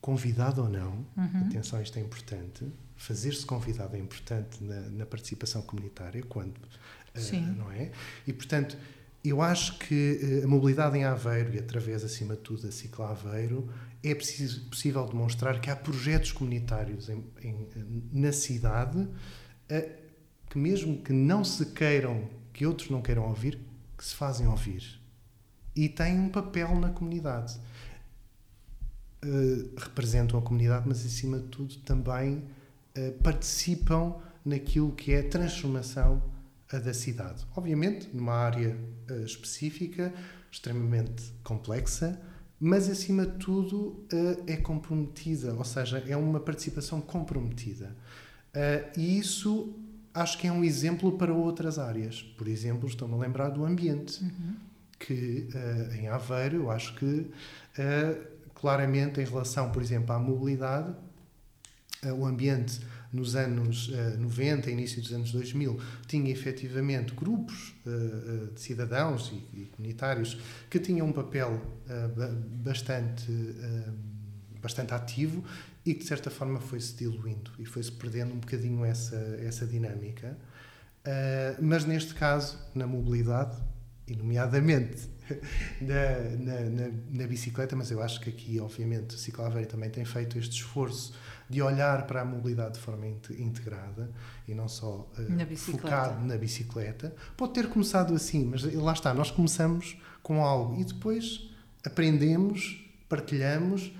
convidado 0.01 0.63
ou 0.63 0.69
não, 0.69 1.07
uhum. 1.17 1.47
atenção, 1.47 1.81
isto 1.81 1.99
é 1.99 2.03
importante, 2.03 2.67
fazer-se 2.97 3.47
convidado 3.47 3.97
é 3.97 3.99
importante 3.99 4.63
na, 4.63 4.81
na 4.91 5.07
participação 5.07 5.63
comunitária, 5.63 6.23
quando, 6.29 6.57
uh, 6.57 7.57
não 7.57 7.71
é? 7.71 7.93
E, 8.27 8.33
portanto, 8.33 8.77
eu 9.25 9.41
acho 9.41 9.79
que 9.79 10.41
a 10.43 10.49
mobilidade 10.49 10.99
em 10.99 11.05
Aveiro, 11.05 11.55
e 11.55 11.59
através, 11.61 12.03
acima 12.03 12.35
de 12.35 12.41
tudo, 12.41 12.63
da 12.63 12.73
Cicla 12.73 13.11
Aveiro, 13.11 13.69
é 14.03 14.13
preciso, 14.17 14.69
possível 14.69 15.07
demonstrar 15.07 15.61
que 15.61 15.71
há 15.71 15.77
projetos 15.77 16.33
comunitários 16.33 17.09
em, 17.09 17.25
em, 17.41 17.69
na 18.13 18.33
cidade 18.33 19.09
que, 20.51 20.59
mesmo 20.59 21.01
que 21.01 21.13
não 21.13 21.45
se 21.45 21.67
queiram, 21.67 22.29
que 22.53 22.67
outros 22.67 22.91
não 22.91 23.01
queiram 23.01 23.29
ouvir, 23.29 23.61
que 24.03 24.09
se 24.09 24.17
fazem 24.17 24.49
ouvir 24.49 25.01
e 25.77 25.89
têm 25.89 26.19
um 26.19 26.29
papel 26.29 26.75
na 26.75 26.91
comunidade. 26.91 27.57
Uh, 29.25 29.79
representam 29.79 30.41
a 30.41 30.43
comunidade, 30.43 30.89
mas 30.89 31.07
acima 31.07 31.39
de 31.39 31.47
tudo 31.47 31.77
também 31.77 32.39
uh, 32.99 33.13
participam 33.23 34.17
naquilo 34.45 34.91
que 34.91 35.13
é 35.13 35.21
a 35.21 35.29
transformação 35.29 36.21
uh, 36.73 36.81
da 36.81 36.93
cidade. 36.93 37.47
Obviamente, 37.55 38.09
numa 38.13 38.35
área 38.35 38.77
específica, 39.25 40.13
extremamente 40.51 41.33
complexa, 41.45 42.21
mas 42.59 42.91
acima 42.91 43.25
de 43.25 43.39
tudo 43.39 44.05
é 44.47 44.57
comprometida, 44.57 45.55
ou 45.55 45.65
seja, 45.65 45.99
é 45.99 46.17
uma 46.17 46.39
participação 46.39 47.01
comprometida. 47.01 47.97
e 48.97 49.19
isso 49.19 49.82
acho 50.15 50.39
que 50.39 50.47
é 50.47 50.53
um 50.53 50.63
exemplo 50.63 51.13
para 51.17 51.33
outras 51.33 51.79
áreas. 51.79 52.23
Por 52.23 52.49
exemplo, 52.49 52.89
estou-me 52.89 53.15
a 53.15 53.19
lembrar 53.19 53.51
do 53.51 53.65
ambiente, 53.65 54.23
Uhum. 54.23 54.55
que 54.99 55.49
uh, 55.55 55.95
em 55.95 56.09
Aveiro, 56.09 56.57
eu 56.57 56.71
acho 56.71 56.95
que 56.95 57.05
uh, 57.05 58.27
claramente 58.55 59.21
em 59.21 59.25
relação, 59.25 59.71
por 59.71 59.83
exemplo, 59.83 60.15
à 60.15 60.19
mobilidade, 60.19 60.95
uh, 62.05 62.13
o 62.13 62.25
ambiente 62.27 62.81
nos 63.13 63.37
anos 63.37 63.91
90, 64.19 64.71
início 64.71 65.03
dos 65.03 65.13
anos 65.13 65.33
2000, 65.33 65.79
tinha 66.07 66.31
efetivamente 66.31 67.13
grupos 67.15 67.75
de 67.85 68.59
cidadãos 68.59 69.31
e, 69.53 69.61
e, 69.61 69.65
comunitários 69.67 70.41
que 70.71 70.79
tinham 70.79 71.07
um 71.07 71.13
papel 71.13 71.61
bastante, 72.65 73.31
bastante 74.63 74.95
ativo 74.95 75.45
e 75.85 75.95
que 75.95 76.01
de 76.01 76.07
certa 76.07 76.31
forma 76.31 76.61
foi-se 76.61 76.95
diluindo 76.95 77.51
e 77.59 77.65
foi-se 77.65 77.91
perdendo 77.93 78.33
um 78.35 78.39
bocadinho 78.39 78.85
essa, 78.85 79.17
essa 79.41 79.67
dinâmica. 79.67 80.37
mas 81.61 81.85
neste 81.85 82.15
caso, 82.15 82.59
na 82.75 82.87
mobilidade, 82.87 83.57
e 84.07 84.17
nomeadamente 84.17 85.09
na, 85.81 86.37
na, 86.39 86.61
na, 86.71 86.93
na, 87.11 87.27
bicicleta, 87.27 87.77
mas 87.77 87.91
eu 87.91 88.03
acho 88.03 88.21
que 88.21 88.29
aqui, 88.29 88.61
obviamente, 88.61 89.15
o 89.15 89.19
Ciclaveiro 89.19 89.69
também 89.69 89.91
tem 89.91 90.05
feito 90.05 90.39
este 90.39 90.57
esforço 90.57 91.15
de 91.49 91.63
olhar 91.63 92.07
para 92.07 92.23
a 92.23 92.25
mobilidade 92.25 92.75
de 92.75 92.81
forma 92.81 93.07
integrada 93.07 94.11
e 94.49 94.55
não 94.55 94.69
só 94.69 95.11
uh, 95.19 95.57
focado 95.57 96.25
na 96.25 96.37
bicicleta. 96.37 97.15
Pode 97.37 97.53
ter 97.53 97.69
começado 97.69 98.15
assim, 98.15 98.45
mas 98.45 98.63
lá 98.75 98.93
está, 98.93 99.15
nós 99.15 99.31
começamos 99.31 99.97
com 100.23 100.43
algo 100.43 100.81
e 100.81 100.85
depois 100.85 101.51
aprendemos, 101.85 102.85
partilhamos 103.09 103.93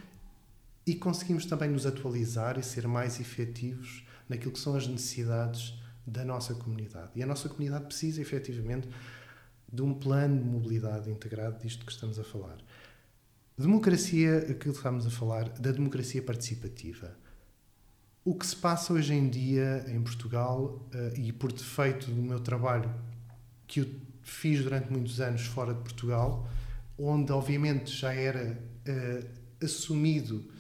e 0.87 0.95
conseguimos 0.95 1.47
também 1.47 1.71
nos 1.71 1.87
atualizar 1.87 2.59
e 2.59 2.63
ser 2.63 2.87
mais 2.89 3.21
efetivos 3.21 4.05
naquilo 4.29 4.53
que 4.53 4.59
são 4.59 4.75
as 4.75 4.87
necessidades 4.87 5.75
da 6.07 6.25
nossa 6.25 6.55
comunidade. 6.55 7.11
E 7.15 7.23
a 7.23 7.27
nossa 7.27 7.49
comunidade 7.49 7.85
precisa, 7.85 8.21
efetivamente, 8.21 8.89
de 9.73 9.83
um 9.83 9.95
plano 9.95 10.39
de 10.39 10.45
mobilidade 10.45 11.11
integrado 11.11 11.59
disto 11.61 11.87
que 11.87 11.93
estamos 11.93 12.19
a 12.19 12.25
falar. 12.25 12.59
Democracia, 13.57 14.39
aquilo 14.39 14.59
que 14.59 14.69
estamos 14.71 15.07
a 15.07 15.11
falar, 15.11 15.49
da 15.51 15.71
democracia 15.71 16.23
participativa. 16.23 17.17
O 18.25 18.35
que 18.35 18.47
se 18.47 18.57
passa 18.57 18.93
hoje 18.93 19.15
em 19.15 19.29
dia 19.29 19.85
em 19.89 20.03
Portugal, 20.03 20.89
uh, 20.95 21.19
e 21.19 21.33
por 21.33 21.53
defeito 21.53 22.11
do 22.11 22.23
meu 22.23 22.41
trabalho, 22.41 22.93
que 23.67 23.81
eu 23.81 23.87
fiz 24.23 24.63
durante 24.63 24.91
muitos 24.91 25.21
anos 25.21 25.43
fora 25.43 25.75
de 25.75 25.81
Portugal, 25.81 26.49
onde 26.99 27.33
obviamente 27.33 27.91
já 27.91 28.13
era 28.13 28.59
uh, 28.89 29.65
assumido 29.65 30.52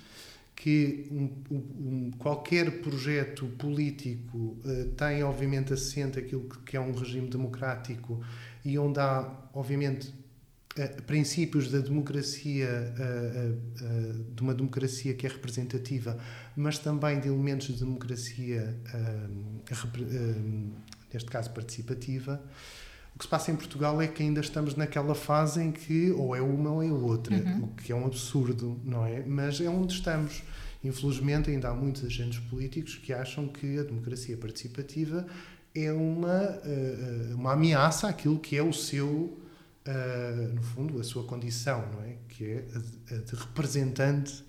que 0.63 1.09
um, 1.11 1.57
um, 1.57 2.11
qualquer 2.13 2.83
projeto 2.83 3.47
político 3.59 4.57
uh, 4.65 4.93
tem 4.97 5.25
obviamente 5.25 5.73
assente 5.73 6.21
aquilo 6.21 6.49
que, 6.49 6.61
que 6.61 6.77
é 6.77 6.81
um 6.81 6.93
regime 6.93 7.29
democrático 7.29 8.23
e 8.65 8.79
onde 8.79 9.01
há, 9.01 9.29
obviamente, 9.53 10.15
eh, 10.77 10.87
princípios 10.87 11.69
da 11.69 11.81
democracia, 11.81 12.95
eh, 12.97 13.53
de 14.33 14.41
uma 14.41 14.55
democracia 14.55 15.13
que 15.15 15.27
é 15.27 15.29
representativa, 15.29 16.17
mas 16.55 16.79
também 16.79 17.19
de 17.19 17.27
elementos 17.27 17.67
de 17.67 17.81
democracia, 17.81 18.79
neste 21.13 21.29
caso 21.29 21.51
participativa. 21.51 22.41
O 23.15 23.19
que 23.19 23.25
se 23.25 23.29
passa 23.29 23.51
em 23.51 23.57
Portugal 23.57 24.01
é 24.01 24.09
que 24.09 24.23
ainda 24.23 24.41
estamos 24.41 24.75
naquela 24.75 25.15
fase 25.15 25.63
em 25.63 25.71
que 25.71 26.11
ou 26.13 26.35
é 26.35 26.41
uma 26.41 26.71
ou 26.71 26.83
é 26.83 26.91
outra, 26.91 27.37
uhum. 27.37 27.65
o 27.65 27.69
que 27.69 27.93
é 27.93 27.95
um 27.95 28.07
absurdo, 28.07 28.81
não 28.85 29.05
é? 29.05 29.23
Mas 29.25 29.61
é 29.61 29.69
onde 29.69 29.93
estamos. 29.93 30.43
Infelizmente, 30.83 31.51
ainda 31.51 31.69
há 31.69 31.75
muitos 31.75 32.05
agentes 32.05 32.39
políticos 32.41 32.97
que 32.97 33.13
acham 33.13 33.47
que 33.47 33.79
a 33.79 33.83
democracia 33.85 34.37
participativa 34.37 35.27
é 35.75 35.93
uma, 35.93 36.59
uh, 36.65 37.35
uma 37.35 37.53
ameaça 37.53 38.09
àquilo 38.09 38.39
que 38.39 38.57
é 38.57 38.63
o 38.63 38.73
seu, 38.73 39.09
uh, 39.09 40.55
no 40.55 40.63
fundo, 40.63 41.01
a 41.01 41.05
sua 41.05 41.25
condição, 41.25 41.85
não 41.93 42.03
é? 42.03 42.17
Que 42.29 42.45
é 42.45 42.65
a 43.11 43.19
de, 43.19 43.37
representante 43.37 44.45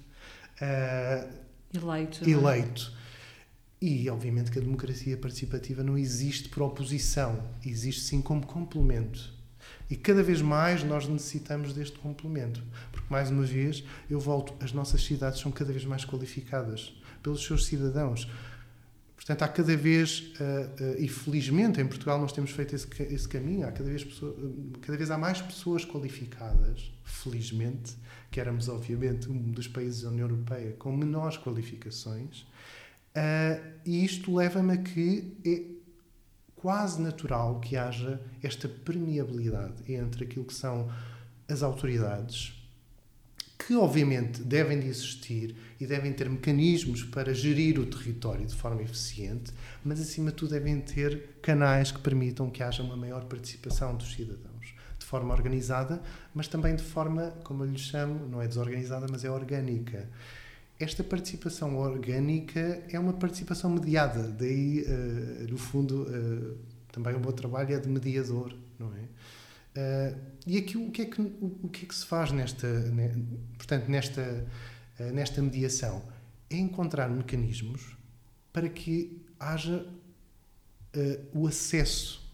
uh, 0.61 1.29
eleito. 1.73 2.29
eleito. 2.29 3.02
E, 3.85 4.09
obviamente, 4.09 4.49
que 4.49 4.57
a 4.57 4.61
democracia 4.61 5.17
participativa 5.17 5.83
não 5.83 5.97
existe 5.97 6.47
por 6.47 6.63
oposição, 6.63 7.43
existe 7.65 7.99
sim 8.03 8.21
como 8.21 8.47
complemento. 8.47 9.33
E 9.89 9.97
cada 9.97 10.23
vez 10.23 10.41
mais 10.41 10.85
nós 10.85 11.05
necessitamos 11.05 11.73
deste 11.73 11.99
complemento. 11.99 12.63
Porque, 12.93 13.07
mais 13.09 13.29
uma 13.29 13.43
vez, 13.43 13.83
eu 14.09 14.21
volto, 14.21 14.53
as 14.63 14.71
nossas 14.71 15.03
cidades 15.03 15.41
são 15.41 15.51
cada 15.51 15.73
vez 15.73 15.83
mais 15.83 16.05
qualificadas 16.05 16.93
pelos 17.21 17.43
seus 17.43 17.65
cidadãos 17.65 18.29
Portanto, 19.25 19.41
há 19.43 19.47
cada 19.47 19.77
vez, 19.77 20.33
uh, 20.37 20.83
uh, 20.83 21.01
e 21.01 21.07
felizmente 21.07 21.79
em 21.79 21.87
Portugal 21.87 22.19
nós 22.19 22.33
temos 22.33 22.51
feito 22.51 22.75
esse, 22.75 22.85
esse 23.03 23.25
caminho, 23.25 23.65
há 23.65 23.71
cada 23.71 23.89
vez, 23.89 24.03
pessoa, 24.03 24.35
cada 24.81 24.97
vez 24.97 25.09
há 25.09 25.17
mais 25.17 25.41
pessoas 25.41 25.85
qualificadas, 25.85 26.91
felizmente, 27.05 27.95
que 28.29 28.41
éramos 28.41 28.67
obviamente 28.67 29.29
um 29.29 29.51
dos 29.51 29.65
países 29.65 30.01
da 30.01 30.09
União 30.09 30.27
Europeia 30.27 30.73
com 30.73 30.91
menores 30.91 31.37
qualificações, 31.37 32.45
uh, 33.15 33.73
e 33.85 34.03
isto 34.03 34.33
leva-me 34.33 34.73
a 34.73 34.77
que 34.77 35.37
é 35.45 35.73
quase 36.55 37.01
natural 37.01 37.59
que 37.59 37.75
haja 37.75 38.21
esta 38.41 38.69
permeabilidade 38.69 39.91
entre 39.93 40.23
aquilo 40.23 40.45
que 40.45 40.53
são 40.53 40.89
as 41.49 41.61
autoridades, 41.61 42.53
que 43.57 43.75
obviamente 43.75 44.41
devem 44.41 44.79
de 44.79 44.87
existir 44.87 45.55
e 45.79 45.85
devem 45.85 46.13
ter 46.13 46.29
mecanismos 46.29 47.03
para 47.03 47.33
gerir 47.33 47.79
o 47.79 47.85
território 47.85 48.45
de 48.45 48.55
forma 48.55 48.81
eficiente, 48.81 49.51
mas 49.83 49.99
acima 49.99 50.31
de 50.31 50.37
tudo 50.37 50.51
devem 50.51 50.79
ter 50.79 51.37
canais 51.41 51.91
que 51.91 51.99
permitam 51.99 52.49
que 52.49 52.63
haja 52.63 52.81
uma 52.81 52.95
maior 52.95 53.25
participação 53.25 53.95
dos 53.95 54.13
cidadãos, 54.13 54.73
de 54.97 55.05
forma 55.05 55.33
organizada, 55.33 56.01
mas 56.33 56.47
também 56.47 56.75
de 56.75 56.83
forma, 56.83 57.31
como 57.43 57.63
eu 57.63 57.69
lhe 57.69 57.77
chamo, 57.77 58.27
não 58.27 58.41
é 58.41 58.47
desorganizada, 58.47 59.05
mas 59.09 59.25
é 59.25 59.29
orgânica. 59.29 60.09
Esta 60.83 61.01
participação 61.01 61.77
orgânica 61.77 62.83
é 62.89 62.99
uma 62.99 63.13
participação 63.13 63.69
mediada, 63.69 64.27
daí, 64.27 64.81
uh, 64.81 65.49
no 65.49 65.57
fundo, 65.57 66.03
uh, 66.03 66.57
também 66.91 67.15
o 67.15 67.21
meu 67.21 67.31
trabalho 67.31 67.73
é 67.73 67.79
de 67.79 67.87
mediador, 67.87 68.53
não 68.77 68.91
é? 68.93 69.03
Uh, 69.79 70.19
e 70.45 70.57
aqui 70.57 70.77
o 70.77 70.91
que, 70.91 71.03
é 71.03 71.05
que, 71.05 71.21
o, 71.21 71.59
o, 71.63 71.69
que 71.69 71.85
é 71.85 71.87
que 71.87 71.95
se 71.95 72.05
faz 72.05 72.33
nesta, 72.33 72.67
ne, 72.67 73.09
portanto, 73.57 73.87
nesta, 73.87 74.45
nesta 75.13 75.41
mediação? 75.41 76.03
É 76.49 76.57
encontrar 76.57 77.09
mecanismos 77.09 77.95
para 78.51 78.67
que 78.67 79.25
haja 79.39 79.87
o 81.33 81.47
acesso, 81.47 82.29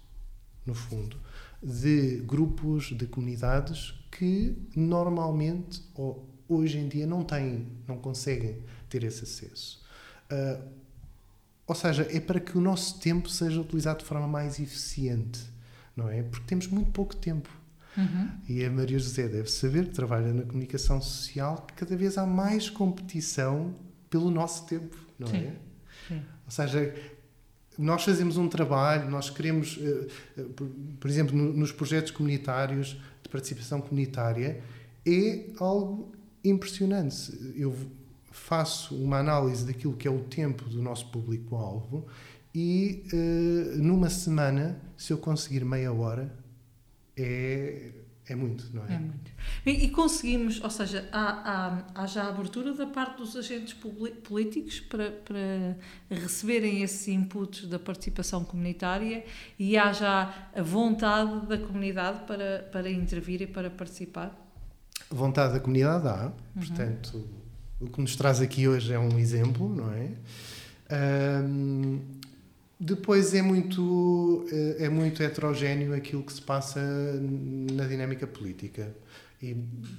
no 0.66 0.74
fundo, 0.74 1.18
de 1.62 2.18
grupos, 2.26 2.86
de 2.98 3.06
comunidades 3.06 3.94
que 4.12 4.58
normalmente, 4.76 5.84
ou 5.94 6.29
hoje 6.50 6.80
em 6.80 6.88
dia, 6.90 7.06
não 7.06 7.24
têm, 7.24 7.68
não 7.88 7.98
conseguem 7.98 8.58
ter 8.90 9.04
esse 9.04 9.24
acesso. 9.24 9.82
ou 11.66 11.76
seja, 11.76 12.08
é 12.10 12.20
para 12.20 12.40
que 12.40 12.58
o 12.58 12.62
nosso 12.62 13.00
tempo 13.00 13.30
seja 13.30 13.62
utilizado 13.62 14.00
de 14.00 14.06
forma 14.06 14.28
mais 14.28 14.60
eficiente 14.60 15.40
não 16.00 16.10
é? 16.10 16.24
Porque 16.24 16.46
temos 16.48 16.68
muito 16.68 16.92
pouco 16.92 17.16
tempo. 17.16 17.50
Uhum. 17.98 18.30
E 18.48 18.64
a 18.64 18.72
Maria 18.72 18.98
José 18.98 19.28
deve 19.28 19.52
saber 19.52 19.88
que 19.88 19.94
trabalha 19.94 20.32
na 20.32 20.44
comunicação 20.44 21.02
social 21.02 21.66
que 21.68 21.74
cada 21.74 21.98
vez 21.98 22.18
há 22.18 22.26
mais 22.26 22.70
competição 22.70 23.74
pelo 24.10 24.32
nosso 24.32 24.66
tempo, 24.66 24.96
não 25.18 25.28
Sim. 25.28 25.38
é? 25.38 25.54
Sim. 26.08 26.22
Ou 26.46 26.52
seja, 26.52 26.96
nós 27.78 28.04
fazemos 28.04 28.38
um 28.38 28.48
trabalho, 28.48 29.10
nós 29.10 29.30
queremos, 29.30 29.78
eh, 29.82 30.08
eh, 30.38 30.46
por 31.00 31.10
exemplo, 31.10 31.36
nos 31.36 31.72
projetos 31.72 32.12
comunitários 32.12 33.00
de 33.22 33.30
participação 33.30 33.82
comunitária, 33.82 34.62
é 35.06 35.46
algo 35.60 36.12
impressionante. 36.44 37.32
Eu 37.56 37.76
faço 38.32 38.96
uma 38.96 39.18
análise 39.20 39.66
daquilo 39.66 39.96
que 39.96 40.08
é 40.08 40.12
o 40.12 40.20
tempo 40.20 40.70
do 40.70 40.82
nosso 40.82 41.08
público-alvo 41.08 42.08
e 42.54 43.04
uh, 43.14 43.78
numa 43.78 44.10
semana, 44.10 44.82
se 44.98 45.14
eu 45.14 45.18
conseguir 45.18 45.64
meia 45.64 45.94
hora, 45.94 46.36
é, 47.16 47.92
é 48.28 48.36
muito, 48.36 48.70
não 48.74 48.86
é? 48.86 48.96
É 48.96 49.00
muito. 49.00 49.32
E, 49.66 49.72
e 49.86 49.90
conseguimos, 49.90 50.62
ou 50.64 50.70
seja, 50.70 51.08
há, 51.12 51.84
há, 51.96 52.04
há, 52.04 52.08
já 52.08 52.28
abertura 52.28 52.74
da 52.74 52.88
parte 52.88 53.18
dos 53.18 53.36
agentes 53.36 53.76
políticos 54.24 54.80
para, 54.80 55.12
para 55.12 55.78
receberem 56.10 56.82
esses 56.82 57.08
inputs 57.08 57.68
da 57.68 57.78
participação 57.78 58.44
comunitária 58.44 59.26
e 59.58 59.78
há 59.78 59.92
já 59.92 60.50
a 60.56 60.62
vontade 60.62 61.46
da 61.46 61.58
comunidade 61.58 62.26
para, 62.26 62.68
para 62.72 62.90
intervir 62.90 63.42
e 63.42 63.48
para 63.48 63.70
participar? 63.70 64.49
Vontade 65.10 65.54
da 65.54 65.60
comunidade 65.60 66.08
há, 66.08 66.26
uhum. 66.26 66.32
portanto, 66.56 67.28
o 67.80 67.88
que 67.88 68.02
nos 68.02 68.16
traz 68.16 68.42
aqui 68.42 68.68
hoje 68.68 68.94
é 68.94 69.00
um 69.00 69.18
exemplo, 69.18 69.68
não 69.68 69.92
é? 69.94 70.12
Um, 71.44 72.00
depois 72.80 73.34
é 73.34 73.42
muito, 73.42 74.46
eh, 74.52 74.86
é 74.86 74.90
muito 74.90 75.22
heterogéneo 75.22 75.94
aquilo 75.94 76.24
que 76.24 76.32
se 76.32 76.42
passa 76.42 76.80
na 76.80 77.86
dinâmica 77.86 78.26
política 78.26 78.96
e 79.42 79.54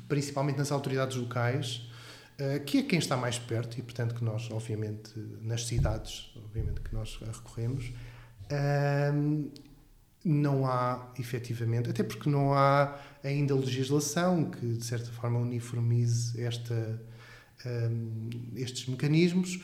principalmente 0.09 0.57
nas 0.57 0.73
autoridades 0.73 1.17
locais, 1.17 1.91
eh, 2.39 2.59
que 2.61 2.79
é 2.79 2.83
quem 2.83 2.99
está 2.99 3.19
mais 3.19 3.39
perto 3.39 3.79
e, 3.79 3.83
portanto, 3.83 4.15
que 4.15 4.25
nós, 4.25 4.51
obviamente, 4.51 5.13
nas 5.43 5.67
cidades, 5.67 6.33
obviamente 6.37 6.81
que 6.81 6.95
nós 6.95 7.21
recorremos, 7.21 7.93
Um, 8.51 9.49
não 10.25 10.67
há, 10.67 11.13
efetivamente, 11.19 11.89
até 11.89 12.03
porque 12.03 12.29
não 12.29 12.53
há 12.53 12.99
ainda 13.25 13.55
legislação 13.55 14.51
que, 14.51 14.75
de 14.75 14.85
certa 14.85 15.11
forma, 15.13 15.39
uniformize 15.39 16.41
esta, 16.41 17.01
um, 17.65 18.29
estes 18.57 18.87
mecanismos, 18.87 19.61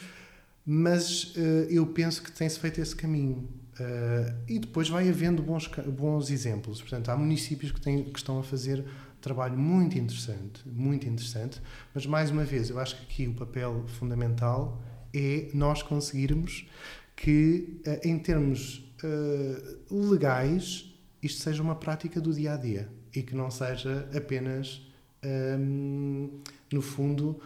mas 0.65 1.35
uh, 1.37 1.67
eu 1.71 1.87
penso 1.87 2.23
que 2.23 2.33
tem-se 2.33 2.59
feito 2.59 2.81
esse 2.81 2.97
caminho. 2.97 3.49
Uh, 3.79 4.35
e 4.49 4.59
depois 4.59 4.89
vai 4.89 5.07
havendo 5.09 5.43
bons, 5.43 5.69
bons 5.69 6.31
exemplos. 6.31 6.81
Portanto, 6.81 7.11
há 7.11 7.17
municípios 7.17 7.71
que, 7.71 7.81
têm, 7.81 8.05
que 8.05 8.19
estão 8.19 8.39
a 8.39 8.43
fazer 8.43 8.85
trabalho 9.21 9.59
muito 9.59 9.99
interessante, 9.99 10.63
muito 10.67 11.07
interessante, 11.07 11.61
mas 11.95 12.07
mais 12.07 12.31
uma 12.31 12.45
vez, 12.45 12.71
eu 12.71 12.79
acho 12.79 12.97
que 12.97 13.03
aqui 13.03 13.29
o 13.29 13.35
papel 13.35 13.85
fundamental 13.87 14.81
é 15.13 15.51
nós 15.53 15.83
conseguirmos 15.83 16.67
que, 17.15 17.81
uh, 17.87 18.09
em 18.09 18.19
termos 18.19 18.86
uh, 19.03 20.09
legais, 20.11 20.95
isto 21.23 21.43
seja 21.43 21.63
uma 21.63 21.75
prática 21.75 22.21
do 22.21 22.33
dia 22.33 22.55
a 22.55 22.57
dia 22.57 22.89
e 23.15 23.23
que 23.23 23.35
não 23.35 23.51
seja 23.51 24.09
apenas, 24.15 24.83
um, 25.25 26.41
no 26.73 26.83
fundo, 26.83 27.41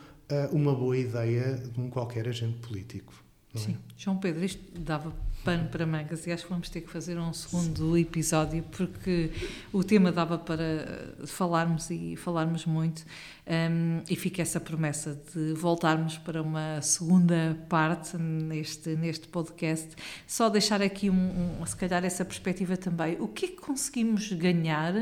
uma 0.52 0.74
boa 0.74 0.96
ideia 0.96 1.56
de 1.56 1.80
um 1.80 1.90
qualquer 1.90 2.28
agente 2.28 2.58
político. 2.58 3.12
Sim, 3.54 3.72
é? 3.72 3.76
João 3.96 4.16
Pedro, 4.18 4.44
isto 4.44 4.80
dava 4.80 5.12
pano 5.44 5.68
para 5.68 5.87
mangas 5.87 6.26
e 6.26 6.33
acho 6.33 6.44
que 6.44 6.50
vamos 6.50 6.68
ter 6.68 6.81
que 6.83 6.90
fazer 6.90 7.18
um 7.18 7.33
segundo 7.33 7.96
episódio 7.96 8.62
porque 8.70 9.31
o 9.72 9.83
tema 9.83 10.12
dava 10.12 10.38
para 10.38 11.14
falarmos 11.26 11.90
e 11.90 12.16
falarmos 12.16 12.66
muito 12.66 13.05
um, 13.46 14.03
e 14.09 14.14
fica 14.16 14.42
essa 14.42 14.61
promessa 14.61 15.20
de 15.35 15.53
voltarmos 15.55 16.18
para 16.18 16.40
uma 16.42 16.81
segunda 16.83 17.59
parte 17.68 18.16
neste, 18.16 18.90
neste 18.90 19.26
podcast. 19.29 19.88
Só 20.26 20.48
deixar 20.48 20.81
aqui, 20.81 21.11
um, 21.11 21.61
um, 21.61 21.66
se 21.66 21.76
calhar, 21.76 22.05
essa 22.05 22.24
perspectiva 22.24 22.76
também. 22.76 23.16
O 23.20 23.26
que 23.26 23.46
é 23.46 23.48
que 23.48 23.57
conseguimos 23.57 24.33
ganhar 24.33 24.94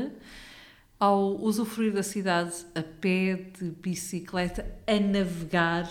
ao 0.99 1.41
usufruir 1.41 1.93
da 1.93 2.03
cidade 2.03 2.53
a 2.75 2.81
pé, 2.81 3.35
de 3.59 3.69
bicicleta, 3.69 4.65
a 4.87 4.99
navegar 4.99 5.89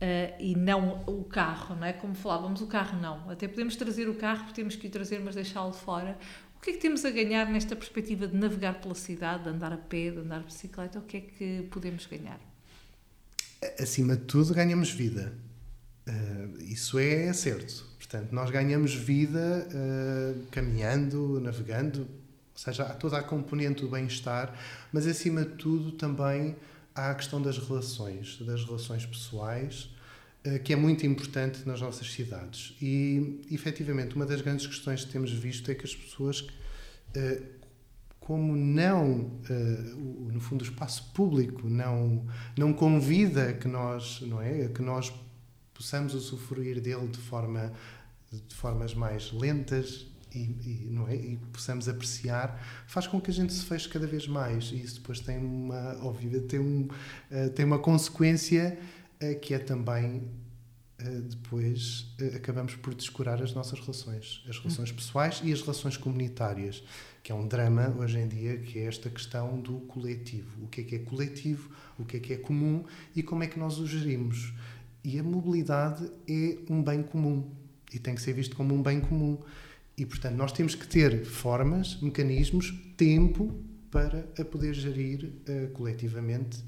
Uh, 0.00 0.34
e 0.40 0.56
não 0.56 1.02
o 1.06 1.24
carro, 1.24 1.76
não 1.76 1.86
é? 1.86 1.92
Como 1.92 2.14
falávamos, 2.14 2.62
o 2.62 2.66
carro 2.66 2.98
não. 2.98 3.28
Até 3.28 3.46
podemos 3.46 3.76
trazer 3.76 4.08
o 4.08 4.14
carro, 4.14 4.50
temos 4.54 4.74
que 4.74 4.86
o 4.86 4.90
trazer, 4.90 5.20
mas 5.20 5.34
deixá-lo 5.34 5.74
fora. 5.74 6.16
O 6.56 6.60
que 6.62 6.70
é 6.70 6.72
que 6.72 6.78
temos 6.78 7.04
a 7.04 7.10
ganhar 7.10 7.46
nesta 7.50 7.76
perspectiva 7.76 8.26
de 8.26 8.36
navegar 8.36 8.80
pela 8.80 8.94
cidade, 8.94 9.44
de 9.44 9.50
andar 9.50 9.72
a 9.72 9.76
pé, 9.76 10.10
de 10.10 10.18
andar 10.18 10.40
de 10.40 10.46
bicicleta? 10.46 10.98
O 10.98 11.02
que 11.02 11.16
é 11.18 11.20
que 11.20 11.68
podemos 11.70 12.06
ganhar? 12.06 12.40
Acima 13.78 14.16
de 14.16 14.24
tudo, 14.24 14.54
ganhamos 14.54 14.90
vida. 14.90 15.34
Uh, 16.08 16.62
isso 16.62 16.98
é 16.98 17.32
certo. 17.34 17.84
Portanto, 17.98 18.32
nós 18.32 18.50
ganhamos 18.50 18.94
vida 18.94 19.68
uh, 19.68 20.46
caminhando, 20.50 21.38
navegando, 21.40 22.00
ou 22.00 22.06
seja, 22.54 22.84
há 22.84 22.94
toda 22.94 23.18
a 23.18 23.22
componente 23.22 23.82
do 23.82 23.88
bem-estar, 23.88 24.54
mas 24.92 25.06
acima 25.06 25.44
de 25.44 25.52
tudo 25.56 25.92
também 25.92 26.56
há 26.94 27.10
a 27.10 27.14
questão 27.14 27.40
das 27.40 27.58
relações, 27.58 28.38
das 28.40 28.64
relações 28.64 29.06
pessoais, 29.06 29.90
eh, 30.44 30.58
que 30.58 30.72
é 30.72 30.76
muito 30.76 31.06
importante 31.06 31.66
nas 31.66 31.80
nossas 31.80 32.10
cidades. 32.12 32.74
E, 32.80 33.40
efetivamente, 33.50 34.16
uma 34.16 34.26
das 34.26 34.40
grandes 34.40 34.66
questões 34.66 35.04
que 35.04 35.12
temos 35.12 35.32
visto 35.32 35.70
é 35.70 35.74
que 35.74 35.84
as 35.84 35.94
pessoas, 35.94 36.46
eh, 37.14 37.42
como 38.18 38.56
não, 38.56 39.38
eh, 39.48 39.54
no 40.32 40.40
fundo, 40.40 40.62
o 40.62 40.64
espaço 40.64 41.10
público 41.12 41.68
não, 41.68 42.26
não 42.56 42.72
convida 42.72 43.52
que 43.52 43.68
nós, 43.68 44.20
não 44.22 44.40
é, 44.40 44.68
que 44.68 44.82
nós 44.82 45.12
possamos 45.74 46.14
usufruir 46.14 46.80
dele 46.80 47.08
de 47.08 47.18
forma 47.18 47.72
de 48.30 48.54
formas 48.54 48.94
mais 48.94 49.32
lentas, 49.32 50.06
e, 50.34 50.38
e, 50.38 50.98
é? 51.08 51.14
e 51.14 51.36
possamos 51.52 51.88
apreciar, 51.88 52.60
faz 52.86 53.06
com 53.06 53.20
que 53.20 53.30
a 53.30 53.34
gente 53.34 53.52
se 53.52 53.64
feche 53.64 53.88
cada 53.88 54.06
vez 54.06 54.26
mais. 54.26 54.70
E 54.72 54.80
isso 54.80 54.96
depois 54.96 55.20
tem 55.20 55.38
uma, 55.38 55.98
obviamente, 56.02 56.46
tem, 56.46 56.60
um, 56.60 56.88
uh, 57.30 57.50
tem 57.50 57.64
uma 57.64 57.78
consequência 57.78 58.78
uh, 59.22 59.38
que 59.40 59.54
é 59.54 59.58
também 59.58 60.22
uh, 61.02 61.20
depois 61.22 62.06
acabamos 62.34 62.74
por 62.76 62.94
descurar 62.94 63.42
as 63.42 63.52
nossas 63.52 63.78
relações, 63.80 64.44
as 64.48 64.58
relações 64.58 64.92
pessoais 64.92 65.40
e 65.44 65.52
as 65.52 65.60
relações 65.60 65.96
comunitárias, 65.96 66.82
que 67.22 67.32
é 67.32 67.34
um 67.34 67.46
drama 67.46 67.94
hoje 67.98 68.18
em 68.18 68.28
dia, 68.28 68.56
que 68.58 68.78
é 68.78 68.84
esta 68.84 69.10
questão 69.10 69.60
do 69.60 69.80
coletivo. 69.80 70.64
O 70.64 70.68
que 70.68 70.80
é 70.80 70.84
que 70.84 70.94
é 70.96 70.98
coletivo, 71.00 71.70
o 71.98 72.04
que 72.04 72.16
é 72.16 72.20
que 72.20 72.32
é 72.32 72.36
comum 72.36 72.84
e 73.14 73.22
como 73.22 73.42
é 73.42 73.46
que 73.46 73.58
nós 73.58 73.78
o 73.78 73.86
gerimos. 73.86 74.52
E 75.02 75.18
a 75.18 75.22
mobilidade 75.22 76.10
é 76.28 76.58
um 76.68 76.82
bem 76.82 77.02
comum 77.02 77.50
e 77.92 77.98
tem 77.98 78.14
que 78.14 78.22
ser 78.22 78.32
visto 78.32 78.56
como 78.56 78.74
um 78.74 78.82
bem 78.82 79.00
comum. 79.00 79.38
E, 80.00 80.06
portanto, 80.06 80.34
nós 80.34 80.50
temos 80.50 80.74
que 80.74 80.88
ter 80.88 81.26
formas, 81.26 82.00
mecanismos, 82.00 82.72
tempo 82.96 83.62
para 83.90 84.26
a 84.40 84.42
poder 84.46 84.72
gerir 84.72 85.26
uh, 85.26 85.68
coletivamente 85.72 86.64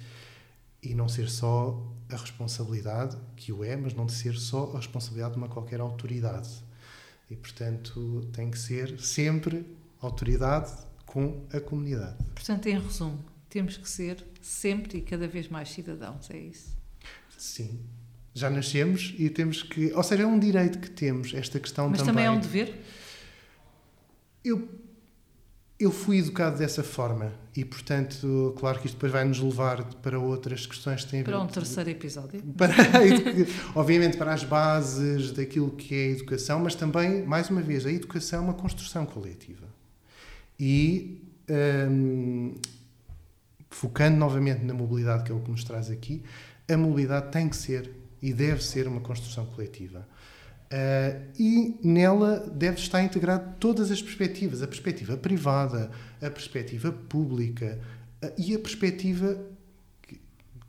e 0.82 0.94
não 0.94 1.08
ser 1.08 1.30
só 1.30 1.82
a 2.10 2.16
responsabilidade, 2.16 3.16
que 3.34 3.50
o 3.50 3.64
é, 3.64 3.74
mas 3.74 3.94
não 3.94 4.04
de 4.04 4.12
ser 4.12 4.34
só 4.34 4.72
a 4.74 4.76
responsabilidade 4.76 5.32
de 5.32 5.38
uma 5.38 5.48
qualquer 5.48 5.80
autoridade. 5.80 6.50
E, 7.30 7.34
portanto, 7.34 8.28
tem 8.34 8.50
que 8.50 8.58
ser 8.58 9.00
sempre 9.00 9.64
autoridade 9.98 10.70
com 11.06 11.46
a 11.54 11.58
comunidade. 11.58 12.22
Portanto, 12.34 12.66
em 12.66 12.78
resumo, 12.78 13.24
temos 13.48 13.78
que 13.78 13.88
ser 13.88 14.22
sempre 14.42 14.98
e 14.98 15.00
cada 15.00 15.26
vez 15.26 15.48
mais 15.48 15.70
cidadãos, 15.70 16.28
é 16.28 16.36
isso? 16.36 16.76
Sim. 17.38 17.80
Já 18.34 18.50
nascemos 18.50 19.14
e 19.18 19.30
temos 19.30 19.62
que. 19.62 19.90
Ou 19.94 20.02
seja, 20.02 20.24
é 20.24 20.26
um 20.26 20.38
direito 20.38 20.78
que 20.78 20.90
temos, 20.90 21.32
esta 21.32 21.58
questão 21.58 21.88
mas 21.88 22.00
também. 22.00 22.14
Mas 22.14 22.24
também 22.24 22.26
é 22.26 22.30
um 22.30 22.38
dever? 22.38 22.78
Eu, 24.44 24.68
eu 25.78 25.90
fui 25.90 26.18
educado 26.18 26.58
dessa 26.58 26.82
forma 26.82 27.32
e, 27.56 27.64
portanto, 27.64 28.54
claro 28.58 28.78
que 28.80 28.86
isto 28.86 28.94
depois 28.94 29.12
vai 29.12 29.24
nos 29.24 29.40
levar 29.40 29.84
para 29.96 30.18
outras 30.18 30.66
questões 30.66 31.04
que 31.04 31.10
têm 31.10 31.20
a 31.20 31.22
ver... 31.24 31.30
Para 31.30 31.40
um 31.40 31.46
terceiro 31.46 31.90
episódio. 31.90 32.42
Para, 32.56 32.74
obviamente, 33.74 34.16
para 34.16 34.32
as 34.32 34.44
bases 34.44 35.32
daquilo 35.32 35.70
que 35.70 35.94
é 35.94 36.04
a 36.06 36.10
educação, 36.10 36.60
mas 36.60 36.74
também, 36.74 37.24
mais 37.24 37.50
uma 37.50 37.60
vez, 37.60 37.84
a 37.84 37.92
educação 37.92 38.40
é 38.40 38.42
uma 38.42 38.54
construção 38.54 39.04
coletiva. 39.04 39.66
E, 40.58 41.22
hum, 41.90 42.54
focando 43.68 44.16
novamente 44.16 44.64
na 44.64 44.74
mobilidade, 44.74 45.24
que 45.24 45.32
é 45.32 45.34
o 45.34 45.40
que 45.40 45.50
nos 45.50 45.64
traz 45.64 45.90
aqui, 45.90 46.22
a 46.70 46.76
mobilidade 46.76 47.30
tem 47.30 47.48
que 47.48 47.56
ser 47.56 47.90
e 48.22 48.32
deve 48.32 48.62
ser 48.62 48.86
uma 48.86 49.00
construção 49.00 49.44
coletiva. 49.46 50.06
Uh, 50.72 51.30
e 51.38 51.78
nela 51.84 52.40
deve 52.50 52.78
estar 52.78 53.02
integrado 53.02 53.56
todas 53.60 53.90
as 53.90 54.00
perspectivas: 54.00 54.62
a 54.62 54.66
perspectiva 54.66 55.18
privada, 55.18 55.90
a 56.18 56.30
perspectiva 56.30 56.90
pública 56.90 57.78
uh, 58.24 58.32
e 58.38 58.54
a 58.54 58.58
perspectiva 58.58 59.38
que, 60.00 60.18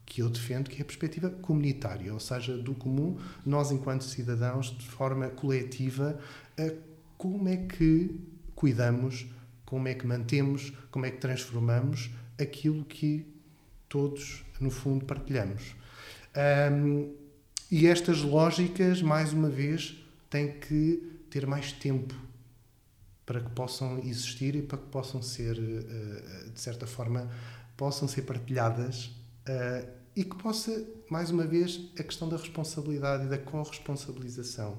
que, 0.06 0.22
eu 0.22 0.30
defendo, 0.30 0.70
que 0.70 0.80
é 0.80 0.82
a 0.82 0.86
perspectiva 0.86 1.30
comunitária, 1.30 2.13
ou 2.13 2.20
seja, 2.20 2.58
do 2.58 2.76
comum, 2.76 3.18
nós, 3.46 3.72
enquanto 3.72 4.04
cidadãos, 4.04 4.78
de 4.78 4.86
forma 4.86 5.30
coletiva, 5.30 6.20
uh, 6.60 6.78
como 7.18 7.48
é 7.48 7.56
que 7.56 8.20
cuidamos, 8.56 9.26
como 9.66 9.88
é 9.88 9.94
que 9.94 10.06
mantemos, 10.06 10.74
como 10.92 11.06
é 11.06 11.12
que 11.12 11.18
transformamos 11.18 12.12
aquilo 12.38 12.84
que 12.84 13.26
todos, 13.88 14.44
no 14.60 14.70
fundo, 14.70 15.06
partilhamos. 15.06 15.76
E 17.71 17.88
estas 17.88 18.21
lógicas, 18.21 19.02
mais 19.02 19.34
uma 19.34 19.49
vez, 19.49 19.95
têm 20.30 20.60
que 20.60 21.12
ter 21.30 21.45
mais 21.47 21.71
tempo 21.71 22.13
para 23.26 23.39
que 23.39 23.49
possam 23.52 23.99
existir 23.99 24.56
e 24.56 24.62
para 24.62 24.78
que 24.78 24.88
possam 24.88 25.21
ser, 25.21 25.58
eh, 25.58 26.49
de 26.54 26.60
certa 26.60 26.86
forma, 26.86 27.30
possam 27.78 28.08
ser 28.08 28.23
partilhadas 28.23 29.12
eh, 29.45 29.88
e 30.15 30.23
que 30.23 30.36
possa, 30.36 30.86
mais 31.10 31.30
uma 31.32 31.45
vez, 31.45 31.80
a 31.97 32.04
questão 32.04 32.30
da 32.30 32.38
responsabilidade 32.38 33.26
e 33.26 33.30
da 33.30 33.38
corresponsabilização. 33.38 34.78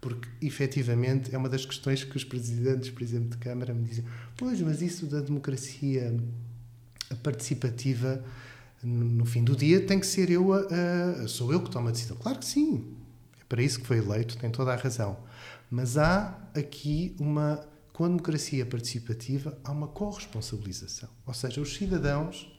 Porque, 0.00 0.28
efetivamente, 0.40 1.34
é 1.34 1.36
uma 1.36 1.48
das 1.48 1.66
questões 1.66 2.04
que 2.04 2.16
os 2.16 2.24
presidentes, 2.24 2.90
por 2.90 3.02
exemplo, 3.02 3.28
de 3.30 3.36
Câmara 3.36 3.74
me 3.74 3.84
dizem: 3.84 4.04
Pois, 4.36 4.60
mas 4.62 4.80
isso 4.80 5.06
da 5.06 5.20
democracia 5.20 6.16
participativa 7.22 8.24
no 8.82 9.24
fim 9.26 9.44
do 9.44 9.54
dia 9.54 9.84
tem 9.84 10.00
que 10.00 10.06
ser 10.06 10.30
eu 10.30 10.52
a, 10.52 10.60
a, 11.22 11.28
sou 11.28 11.52
eu 11.52 11.62
que 11.62 11.70
tomo 11.70 11.88
a 11.88 11.90
decisão. 11.90 12.16
Claro 12.16 12.38
que 12.38 12.46
sim. 12.46 12.96
É 13.40 13.44
para 13.48 13.62
isso 13.62 13.80
que 13.80 13.86
foi 13.86 13.98
eleito, 13.98 14.38
tem 14.38 14.50
toda 14.50 14.72
a 14.72 14.76
razão. 14.76 15.18
Mas 15.70 15.98
há 15.98 16.38
aqui 16.54 17.14
uma 17.18 17.68
com 17.92 18.04
a 18.06 18.08
democracia 18.08 18.64
participativa 18.64 19.58
há 19.62 19.70
uma 19.70 19.88
corresponsabilização. 19.88 21.10
Ou 21.26 21.34
seja, 21.34 21.60
os 21.60 21.74
cidadãos 21.74 22.50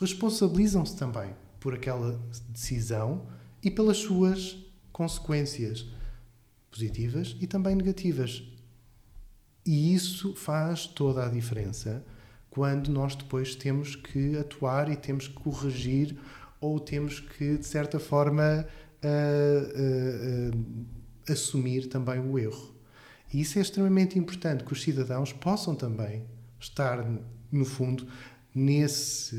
responsabilizam-se 0.00 0.96
também 0.96 1.34
por 1.60 1.74
aquela 1.74 2.18
decisão 2.48 3.26
e 3.62 3.70
pelas 3.70 3.98
suas 3.98 4.56
consequências 4.92 5.86
positivas 6.70 7.36
e 7.40 7.46
também 7.46 7.74
negativas. 7.74 8.42
E 9.66 9.94
isso 9.94 10.34
faz 10.34 10.86
toda 10.86 11.26
a 11.26 11.28
diferença 11.28 12.02
quando 12.56 12.88
nós 12.90 13.14
depois 13.14 13.54
temos 13.54 13.94
que 13.94 14.34
atuar 14.38 14.90
e 14.90 14.96
temos 14.96 15.28
que 15.28 15.34
corrigir 15.34 16.16
ou 16.58 16.80
temos 16.80 17.20
que, 17.20 17.58
de 17.58 17.66
certa 17.66 18.00
forma, 18.00 18.66
uh, 19.04 20.54
uh, 20.54 20.56
uh, 20.56 21.30
assumir 21.30 21.86
também 21.88 22.18
o 22.18 22.38
erro. 22.38 22.74
E 23.30 23.42
isso 23.42 23.58
é 23.58 23.60
extremamente 23.60 24.18
importante, 24.18 24.64
que 24.64 24.72
os 24.72 24.80
cidadãos 24.80 25.34
possam 25.34 25.74
também 25.74 26.24
estar, 26.58 27.06
no 27.52 27.66
fundo, 27.66 28.08
nesse, 28.54 29.36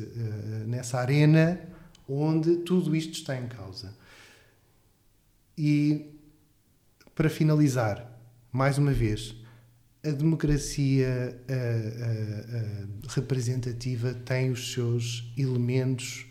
nessa 0.68 1.00
arena 1.00 1.60
onde 2.08 2.58
tudo 2.58 2.96
isto 2.96 3.14
está 3.14 3.36
em 3.36 3.48
causa. 3.48 3.98
E, 5.58 6.14
para 7.16 7.32
finalizar, 7.32 8.16
mais 8.52 8.78
uma 8.78 8.94
vez, 8.94 9.36
a 10.04 10.12
democracia 10.12 11.40
uh, 11.50 12.88
uh, 12.94 13.08
representativa 13.10 14.14
tem 14.14 14.52
os 14.52 14.72
seus 14.72 15.32
elementos 15.38 16.26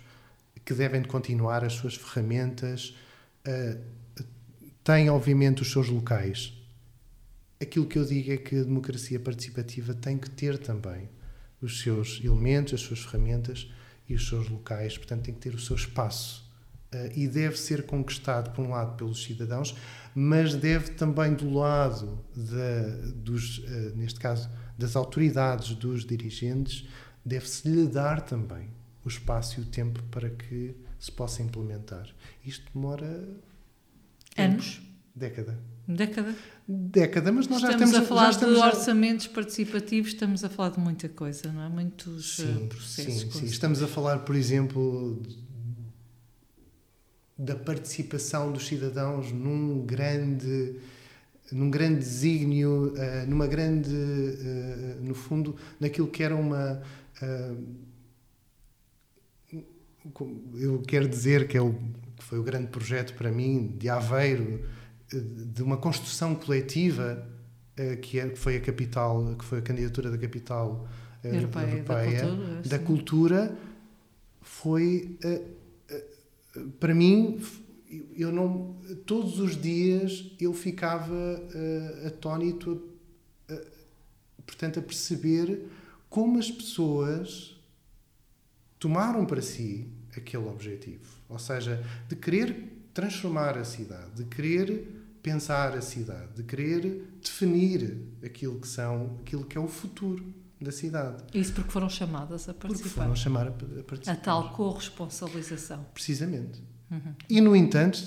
que 0.65 0.75
devem 0.75 1.03
continuar, 1.03 1.65
as 1.65 1.75
suas 1.75 1.95
ferramentas, 1.95 2.97
tem, 4.83 5.09
obviamente, 5.09 5.63
os 5.63 5.71
seus 5.71 5.89
locais. 5.89 6.53
Aquilo 7.61 7.87
que 7.87 7.97
eu 7.97 8.05
digo 8.05 8.33
é 8.33 8.37
que 8.37 8.59
a 8.59 8.65
democracia 8.65 9.21
participativa 9.21 9.95
tem 9.95 10.19
que 10.19 10.29
ter 10.29 10.59
também 10.59 11.09
os 11.61 11.81
seus 11.81 12.21
elementos, 12.23 12.75
as 12.75 12.81
suas 12.81 13.01
ferramentas 13.01 13.71
e 14.09 14.15
os 14.15 14.29
seus 14.29 14.49
locais, 14.49 14.99
portanto, 14.99 15.25
tem 15.25 15.35
que 15.35 15.41
ter 15.41 15.55
o 15.55 15.59
seu 15.59 15.77
espaço. 15.77 16.45
Uh, 16.95 17.11
e 17.15 17.27
deve 17.27 17.57
ser 17.57 17.85
conquistado, 17.85 18.51
por 18.53 18.65
um 18.65 18.71
lado, 18.71 18.97
pelos 18.97 19.25
cidadãos, 19.25 19.75
mas 20.19 20.55
deve 20.55 20.93
também, 20.93 21.35
do 21.35 21.53
lado 21.53 22.25
dos, 23.17 23.59
uh, 23.59 23.95
neste 23.97 24.19
caso, 24.19 24.49
das 24.79 24.97
autoridades, 24.97 25.75
dos 25.75 26.07
dirigentes, 26.07 26.89
deve-se 27.23 27.69
lhe 27.69 27.87
dar 27.87 28.23
também 28.23 28.71
o 29.05 29.09
espaço 29.09 29.61
e 29.61 29.63
o 29.63 29.67
tempo 29.67 30.03
para 30.05 30.31
que 30.31 30.75
se 30.99 31.13
possa 31.13 31.43
implementar. 31.43 32.09
Isto 32.43 32.65
demora 32.73 33.29
anos, 34.39 34.81
década. 35.15 35.59
Década? 35.87 36.35
Década, 36.67 37.31
mas 37.31 37.47
nós 37.47 37.63
estamos 37.63 37.79
já 37.79 37.85
estamos 37.85 37.95
a 37.95 38.09
falar 38.09 38.31
estamos 38.31 38.57
de 38.57 38.63
orçamentos 38.63 39.27
participativos, 39.27 40.13
estamos 40.15 40.43
a 40.43 40.49
falar 40.49 40.71
de 40.71 40.81
muita 40.81 41.11
coisa, 41.11 41.53
não 41.53 41.63
é? 41.63 41.69
Muitos 41.69 42.37
sim, 42.37 42.57
uh, 42.57 42.67
processos. 42.69 43.35
Sim, 43.35 43.41
sim. 43.41 43.45
Estamos 43.45 43.83
a 43.83 43.87
falar, 43.87 44.21
por 44.21 44.35
exemplo, 44.35 45.23
da 47.39 47.55
participação 47.55 48.51
dos 48.51 48.67
cidadãos 48.67 49.33
num 49.33 49.85
grande 49.85 50.77
num 51.53 51.71
grande 51.71 52.01
desígnio, 52.01 52.93
uh, 52.95 53.29
numa 53.29 53.47
grande, 53.47 53.91
uh, 53.91 55.03
no 55.03 55.15
fundo, 55.15 55.55
naquilo 55.79 56.09
que 56.09 56.23
era 56.23 56.35
uma. 56.35 56.83
eu 60.55 60.83
quero 60.87 61.09
dizer 61.09 61.47
que, 61.49 61.57
é 61.57 61.61
o, 61.61 61.73
que 62.17 62.25
foi 62.25 62.39
o 62.39 62.43
grande 62.43 62.69
projeto 62.69 63.15
para 63.15 63.31
mim 63.31 63.77
de 63.79 63.89
Aveiro, 63.89 64.65
de 65.09 65.63
uma 65.63 65.77
construção 65.77 66.35
coletiva 66.35 67.27
que, 68.03 68.19
é, 68.19 68.29
que 68.29 68.39
foi 68.39 68.57
a 68.57 68.61
capital, 68.61 69.37
que 69.37 69.45
foi 69.45 69.59
a 69.59 69.63
candidatura 69.63 70.11
da 70.11 70.19
capital 70.19 70.89
europeia, 71.23 71.71
europeia, 71.71 72.23
da 72.23 72.29
cultura, 72.29 72.63
da 72.65 72.79
cultura 72.79 73.59
foi 74.41 75.19
para 76.79 76.95
mim 76.95 77.41
eu 78.17 78.33
não 78.33 78.77
todos 79.05 79.39
os 79.39 79.61
dias 79.61 80.33
eu 80.41 80.53
ficava 80.53 81.15
atónito 82.07 82.83
portanto 84.45 84.79
a 84.81 84.83
perceber 84.83 85.67
como 86.09 86.39
as 86.39 86.51
pessoas 86.51 87.57
tomaram 88.79 89.25
para 89.27 89.43
si 89.43 89.87
aquele 90.17 90.47
objetivo. 90.47 91.05
Ou 91.29 91.39
seja 91.39 91.83
de 92.09 92.17
querer 92.17 92.89
transformar 92.95 93.59
a 93.59 93.65
cidade, 93.65 94.11
de 94.15 94.25
querer 94.25 94.89
pensar 95.23 95.77
a 95.77 95.83
cidade, 95.83 96.35
de 96.35 96.43
querer 96.43 97.05
definir 97.21 97.99
aquilo 98.25 98.61
que 98.61 98.69
são, 98.69 99.19
aquilo 99.21 99.45
que 99.45 99.59
é 99.59 99.61
o 99.61 99.69
futuro 99.69 100.25
da 100.61 100.73
cidade. 100.73 101.23
Isso 101.35 101.53
porque 101.53 101.71
foram 101.71 101.89
chamadas 101.89 102.49
a 102.49 102.55
participar. 102.55 102.89
Porque 102.89 103.01
foram 103.01 103.17
chamar 103.17 103.47
a, 103.47 103.51
a 103.51 103.85
participar. 103.85 104.13
A 104.13 104.17
tal 104.17 104.53
corresponsabilização. 104.53 105.85
Precisamente. 105.93 106.63
Uhum. 106.91 107.15
E, 107.29 107.41
no 107.41 107.55
entanto, 107.55 108.03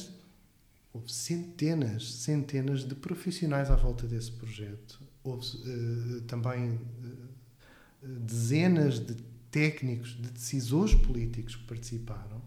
houve 0.91 1.11
centenas, 1.11 2.11
centenas 2.13 2.83
de 2.83 2.95
profissionais 2.95 3.69
à 3.69 3.75
volta 3.75 4.07
desse 4.07 4.31
projeto. 4.31 4.99
Houve 5.23 5.57
uh, 5.57 6.21
também 6.21 6.73
uh, 6.73 8.07
dezenas 8.07 8.99
de 8.99 9.15
técnicos, 9.51 10.15
de 10.15 10.29
decisores 10.29 10.95
políticos 10.95 11.55
que 11.55 11.63
participaram 11.63 12.39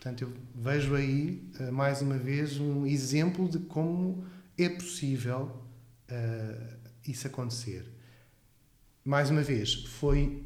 Portanto, 0.00 0.22
eu 0.22 0.32
vejo 0.54 0.94
aí, 0.94 1.46
uh, 1.60 1.70
mais 1.70 2.00
uma 2.00 2.16
vez, 2.16 2.58
um 2.58 2.86
exemplo 2.86 3.46
de 3.46 3.58
como 3.58 4.24
é 4.56 4.68
possível 4.68 5.64
isso 7.06 7.24
acontecer. 7.28 7.86
Mais 9.10 9.28
uma 9.28 9.42
vez, 9.42 9.74
foi 9.74 10.40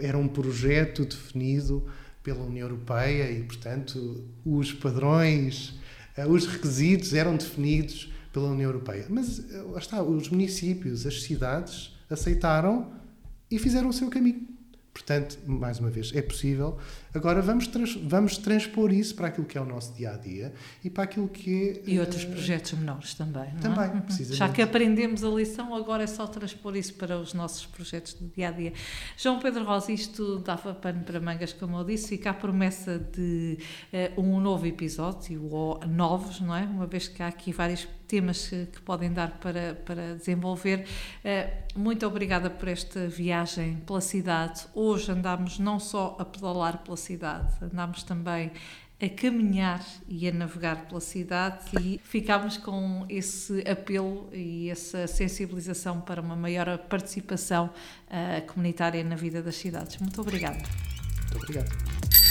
era 0.00 0.16
um 0.16 0.28
projeto 0.28 1.04
definido 1.04 1.84
pela 2.22 2.44
União 2.44 2.68
Europeia 2.68 3.28
e, 3.28 3.42
portanto, 3.42 4.24
os 4.44 4.72
padrões, 4.72 5.74
uh, 6.16 6.28
os 6.28 6.46
requisitos 6.46 7.12
eram 7.12 7.36
definidos 7.36 8.12
pela 8.32 8.50
União 8.50 8.70
Europeia. 8.70 9.06
Mas, 9.08 9.44
lá 9.50 9.80
está, 9.80 10.00
os 10.00 10.28
municípios, 10.28 11.04
as 11.04 11.24
cidades 11.24 11.90
aceitaram 12.08 12.92
e 13.50 13.58
fizeram 13.58 13.88
o 13.88 13.92
seu 13.92 14.08
caminho. 14.08 14.46
Portanto, 14.92 15.38
mais 15.46 15.78
uma 15.78 15.88
vez, 15.88 16.14
é 16.14 16.20
possível. 16.20 16.78
Agora 17.14 17.40
vamos, 17.40 17.66
trans, 17.66 17.94
vamos 17.94 18.36
transpor 18.36 18.92
isso 18.92 19.14
para 19.14 19.28
aquilo 19.28 19.46
que 19.46 19.56
é 19.56 19.60
o 19.60 19.64
nosso 19.64 19.94
dia 19.94 20.12
a 20.12 20.16
dia 20.18 20.52
e 20.84 20.90
para 20.90 21.04
aquilo 21.04 21.28
que 21.28 21.82
é. 21.86 21.90
E 21.90 21.98
outros 21.98 22.24
uh, 22.24 22.28
projetos 22.28 22.72
menores 22.72 23.14
também. 23.14 23.50
também, 23.62 23.84
é? 23.84 24.00
precisamente. 24.00 24.36
Já 24.36 24.48
que 24.50 24.60
aprendemos 24.60 25.24
a 25.24 25.28
lição, 25.30 25.74
agora 25.74 26.02
é 26.02 26.06
só 26.06 26.26
transpor 26.26 26.76
isso 26.76 26.92
para 26.94 27.18
os 27.18 27.32
nossos 27.32 27.64
projetos 27.64 28.12
do 28.12 28.28
dia 28.28 28.48
a 28.48 28.50
dia. 28.50 28.74
João 29.16 29.38
Pedro 29.38 29.64
Rosa, 29.64 29.92
isto 29.92 30.38
dava 30.40 30.74
pano 30.74 31.02
para 31.04 31.18
mangas, 31.18 31.54
como 31.54 31.78
eu 31.78 31.84
disse, 31.84 32.08
fica 32.08 32.28
a 32.28 32.34
promessa 32.34 32.98
de 32.98 33.58
uh, 34.16 34.20
um 34.20 34.40
novo 34.40 34.66
episódio, 34.66 35.42
ou 35.50 35.80
novos, 35.86 36.38
não 36.38 36.54
é? 36.54 36.64
Uma 36.64 36.86
vez 36.86 37.08
que 37.08 37.22
há 37.22 37.28
aqui 37.28 37.50
vários 37.50 37.86
temas 38.12 38.48
que, 38.48 38.80
podem 38.84 39.10
dar 39.10 39.38
para, 39.38 39.74
para 39.86 40.16
desenvolver. 40.16 40.86
Uh, 41.24 41.78
muito 41.78 42.06
obrigada 42.06 42.50
por 42.50 42.68
esta 42.68 43.08
viagem 43.08 43.76
pela 43.86 44.02
cidade. 44.02 44.66
Hoje 44.74 45.10
andámos 45.10 45.58
não 45.58 45.80
só 45.80 46.14
a 46.18 46.24
pedalar 46.26 46.82
pela 46.84 46.98
cidade, 46.98 47.54
andámos 47.62 48.02
também 48.02 48.52
a 49.00 49.08
caminhar 49.08 49.82
e 50.06 50.28
a 50.28 50.32
navegar 50.32 50.86
pela 50.86 51.00
cidade 51.00 51.64
e 51.80 51.98
ficámos 52.04 52.58
com 52.58 53.06
esse 53.08 53.64
apelo 53.66 54.28
e 54.30 54.68
essa 54.68 55.06
sensibilização 55.06 56.02
para 56.02 56.20
uma 56.20 56.36
maior 56.36 56.76
participação 56.76 57.70
uh, 58.08 58.46
comunitária 58.46 59.02
na 59.02 59.16
vida 59.16 59.42
das 59.42 59.56
cidades. 59.56 59.96
Muito 59.96 60.20
obrigada. 60.20 60.58
Muito 60.58 61.38
obrigado. 61.38 62.21